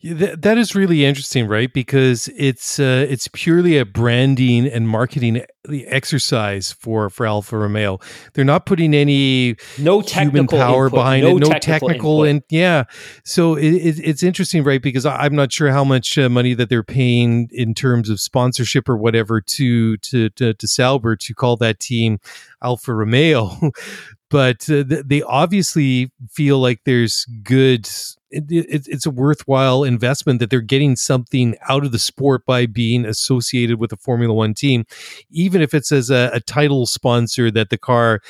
[0.00, 1.72] Yeah, th- that is really interesting, right?
[1.72, 7.98] Because it's uh, it's purely a branding and marketing exercise for for Alfa Romeo.
[8.34, 12.42] They're not putting any no human power input, behind no it, no technical, technical, and
[12.50, 12.84] yeah.
[13.24, 14.82] So it, it, it's interesting, right?
[14.82, 18.20] Because I- I'm not sure how much uh, money that they're paying in terms of
[18.20, 22.18] sponsorship or whatever to to to, to Sauber to call that team
[22.62, 23.50] Alfa Romeo.
[24.30, 27.88] but uh, th- they obviously feel like there's good
[28.34, 32.66] it, it, it's a worthwhile investment that they're getting something out of the sport by
[32.66, 34.84] being associated with a formula one team
[35.30, 38.20] even if it's as a, a title sponsor that the car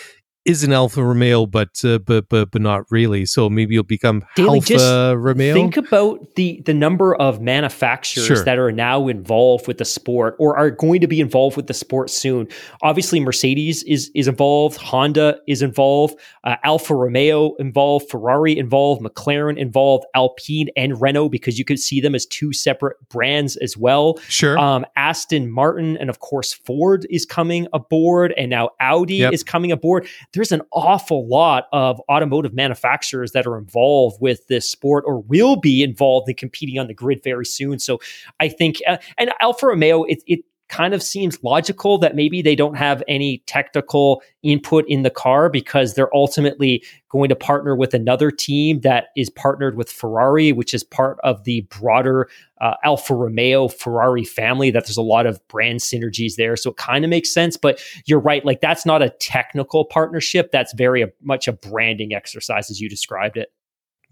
[0.45, 3.25] is an Alfa Romeo, but uh, but but but not really.
[3.27, 5.55] So maybe you'll become Daily, Alfa just Romeo.
[5.55, 8.45] Think about the the number of manufacturers Sure.
[8.45, 11.75] that are now involved with the sport or are going to be involved with the
[11.75, 12.47] sport soon.
[12.83, 19.57] Obviously, Mercedes is is involved, Honda is involved, uh, Alfa Romeo involved, Ferrari involved, McLaren
[19.57, 24.19] involved, Alpine and Renault because you could see them as two separate brands as well.
[24.29, 24.59] sure.
[24.59, 29.33] Um, Aston Martin and of course Ford is coming aboard, and now Audi Yep.
[29.33, 30.07] is coming aboard.
[30.35, 35.57] There's an awful lot of automotive manufacturers that are involved with this sport or will
[35.57, 37.79] be involved in competing on the grid very soon.
[37.79, 38.01] So
[38.41, 40.41] I think, uh, and Alfa Romeo, it, it
[40.75, 45.49] kind of seems logical that maybe they don't have any technical input in the car
[45.49, 50.75] because they're ultimately going to partner with another team that is partnered with Ferrari, which
[50.75, 52.29] is part of the broader
[52.61, 54.73] uh, Alfa Romeo Ferrari family.
[54.73, 57.57] That there's a lot of brand synergies there, so it kind of makes sense.
[57.57, 60.51] But you're right; like that's not a technical partnership.
[60.51, 63.53] That's very a, much a branding exercise, as you described it.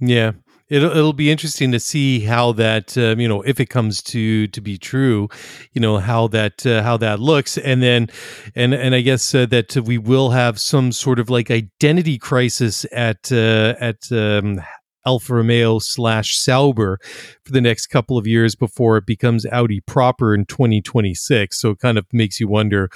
[0.01, 0.32] Yeah,
[0.68, 4.47] it'll it'll be interesting to see how that um, you know if it comes to
[4.49, 5.28] to be true,
[5.72, 8.09] you know how that uh, how that looks, and then
[8.55, 12.84] and and I guess uh, that we will have some sort of like identity crisis
[12.93, 14.61] at uh, at um,
[15.07, 16.98] Alfa Romeo slash Sauber
[17.44, 21.59] for the next couple of years before it becomes Audi proper in 2026.
[21.59, 22.90] So it kind of makes you wonder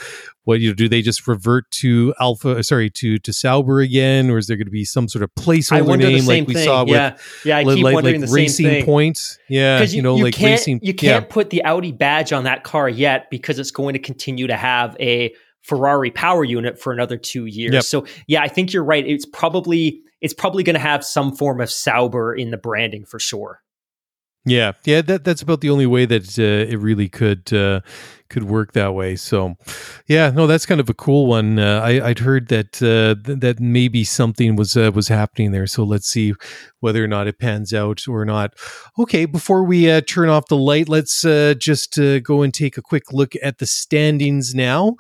[0.45, 4.31] what you know, do they just revert to Alpha uh, sorry to to Sauber again
[4.31, 6.65] or is there going to be some sort of placeholder name like we thing.
[6.65, 7.57] saw with yeah, yeah.
[7.59, 8.85] I keep like, wondering like the racing same thing.
[8.85, 12.45] points yeah because you, know like can't, racing you can't put the Audi badge on
[12.45, 15.35] that car yet because it's going to continue to have a
[15.67, 17.75] Ferrari power unit for another two years.
[17.75, 17.83] Yep.
[17.83, 19.05] So yeah, I think you're right.
[19.05, 23.19] It's probably it's probably going to have some form of Sauber in the branding for
[23.19, 23.61] sure.
[24.49, 27.81] Yeah, yeah, that that's about the only way that uh, it really could uh,
[28.31, 29.17] could work that way.
[29.17, 29.57] So,
[30.07, 31.59] yeah, no, that's kind of a cool one.
[31.59, 35.67] Uh, I, I'd heard that uh, th- that maybe something was uh, was happening there.
[35.67, 36.33] So let's see
[36.87, 38.55] whether or not it pans out or not.
[38.97, 42.78] Okay, before we uh, turn off the light, let's uh, just uh, go and take
[42.78, 44.95] a quick look at the standings now.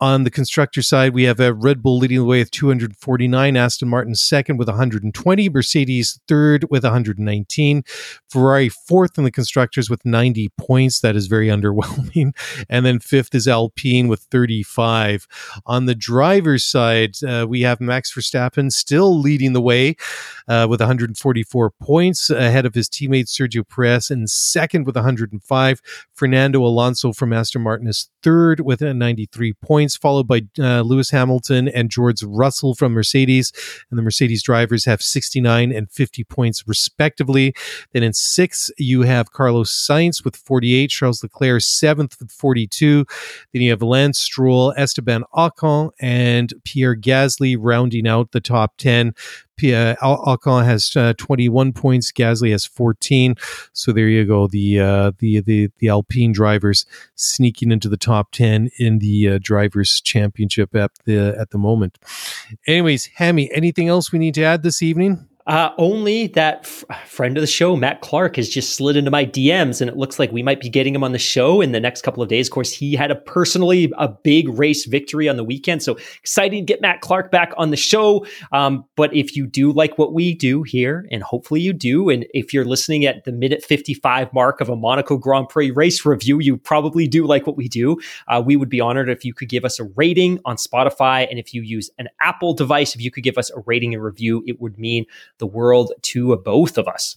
[0.00, 3.88] On the constructor side, we have uh, Red Bull leading the way with 249, Aston
[3.88, 7.82] Martin second with 120, Mercedes third with 119,
[8.28, 11.00] Ferrari fourth in the constructors with 90 points.
[11.00, 12.36] That is very underwhelming.
[12.68, 15.26] And then fifth is Alpine with 35.
[15.64, 19.96] On the driver's side, uh, we have Max Verstappen still leading the way
[20.46, 20.82] uh, with
[21.26, 25.80] 144 points ahead of his teammate Sergio Perez in second with 105.
[26.14, 31.68] Fernando Alonso from Aston Martin is third with 93 points, followed by uh, Lewis Hamilton
[31.68, 33.52] and George Russell from Mercedes.
[33.90, 37.54] And the Mercedes drivers have 69 and 50 points respectively.
[37.92, 43.04] Then in sixth, you have Carlos Sainz with 48, Charles Leclerc seventh with 42.
[43.52, 49.14] Then you have Lance Stroll, Esteban Ocon, and Pierre Gasly rounding out the top 10.
[49.56, 52.12] Pierre Ocon has uh, 21 points.
[52.12, 53.36] Gasly has 14.
[53.72, 54.46] So there you go.
[54.46, 59.38] The uh, the the the Alpine drivers sneaking into the top 10 in the uh,
[59.42, 61.98] drivers' championship at the at the moment.
[62.66, 65.26] Anyways, Hammy, anything else we need to add this evening?
[65.46, 69.24] Uh, only that f- friend of the show, Matt Clark, has just slid into my
[69.24, 71.78] DMs, and it looks like we might be getting him on the show in the
[71.78, 72.48] next couple of days.
[72.48, 76.56] Of course, he had a personally a big race victory on the weekend, so excited
[76.56, 78.26] to get Matt Clark back on the show.
[78.50, 82.26] Um, but if you do like what we do here, and hopefully you do, and
[82.34, 86.40] if you're listening at the minute 55 mark of a Monaco Grand Prix race review,
[86.40, 87.98] you probably do like what we do.
[88.26, 91.38] Uh, we would be honored if you could give us a rating on Spotify, and
[91.38, 94.42] if you use an Apple device, if you could give us a rating and review,
[94.48, 95.06] it would mean
[95.38, 97.16] the world to both of us.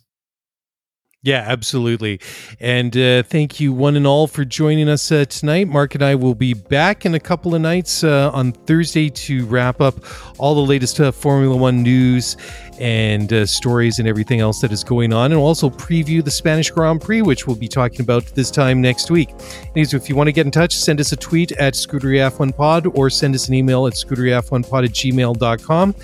[1.22, 2.22] Yeah, absolutely.
[2.61, 5.67] And uh, thank you, one and all, for joining us uh, tonight.
[5.67, 9.45] Mark and I will be back in a couple of nights uh, on Thursday to
[9.47, 9.95] wrap up
[10.38, 12.38] all the latest uh, Formula One news
[12.80, 16.72] and uh, stories and everything else that is going on, and also preview the Spanish
[16.72, 19.32] Grand Prix, which we'll be talking about this time next week.
[19.72, 23.09] Anyways, if you want to get in touch, send us a tweet at ScuderiaF1Pod or
[23.09, 25.95] send us an email at ScuderiaF1Pod at gmail.com.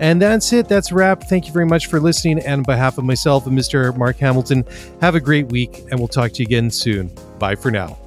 [0.00, 0.68] And that's it.
[0.68, 1.24] That's wrap.
[1.24, 2.38] Thank you very much for listening.
[2.40, 3.96] And on behalf of myself and Mr.
[3.96, 4.64] Mark Hamilton,
[5.00, 7.10] have a great week, and we'll talk to you again soon.
[7.38, 7.98] Bye for now.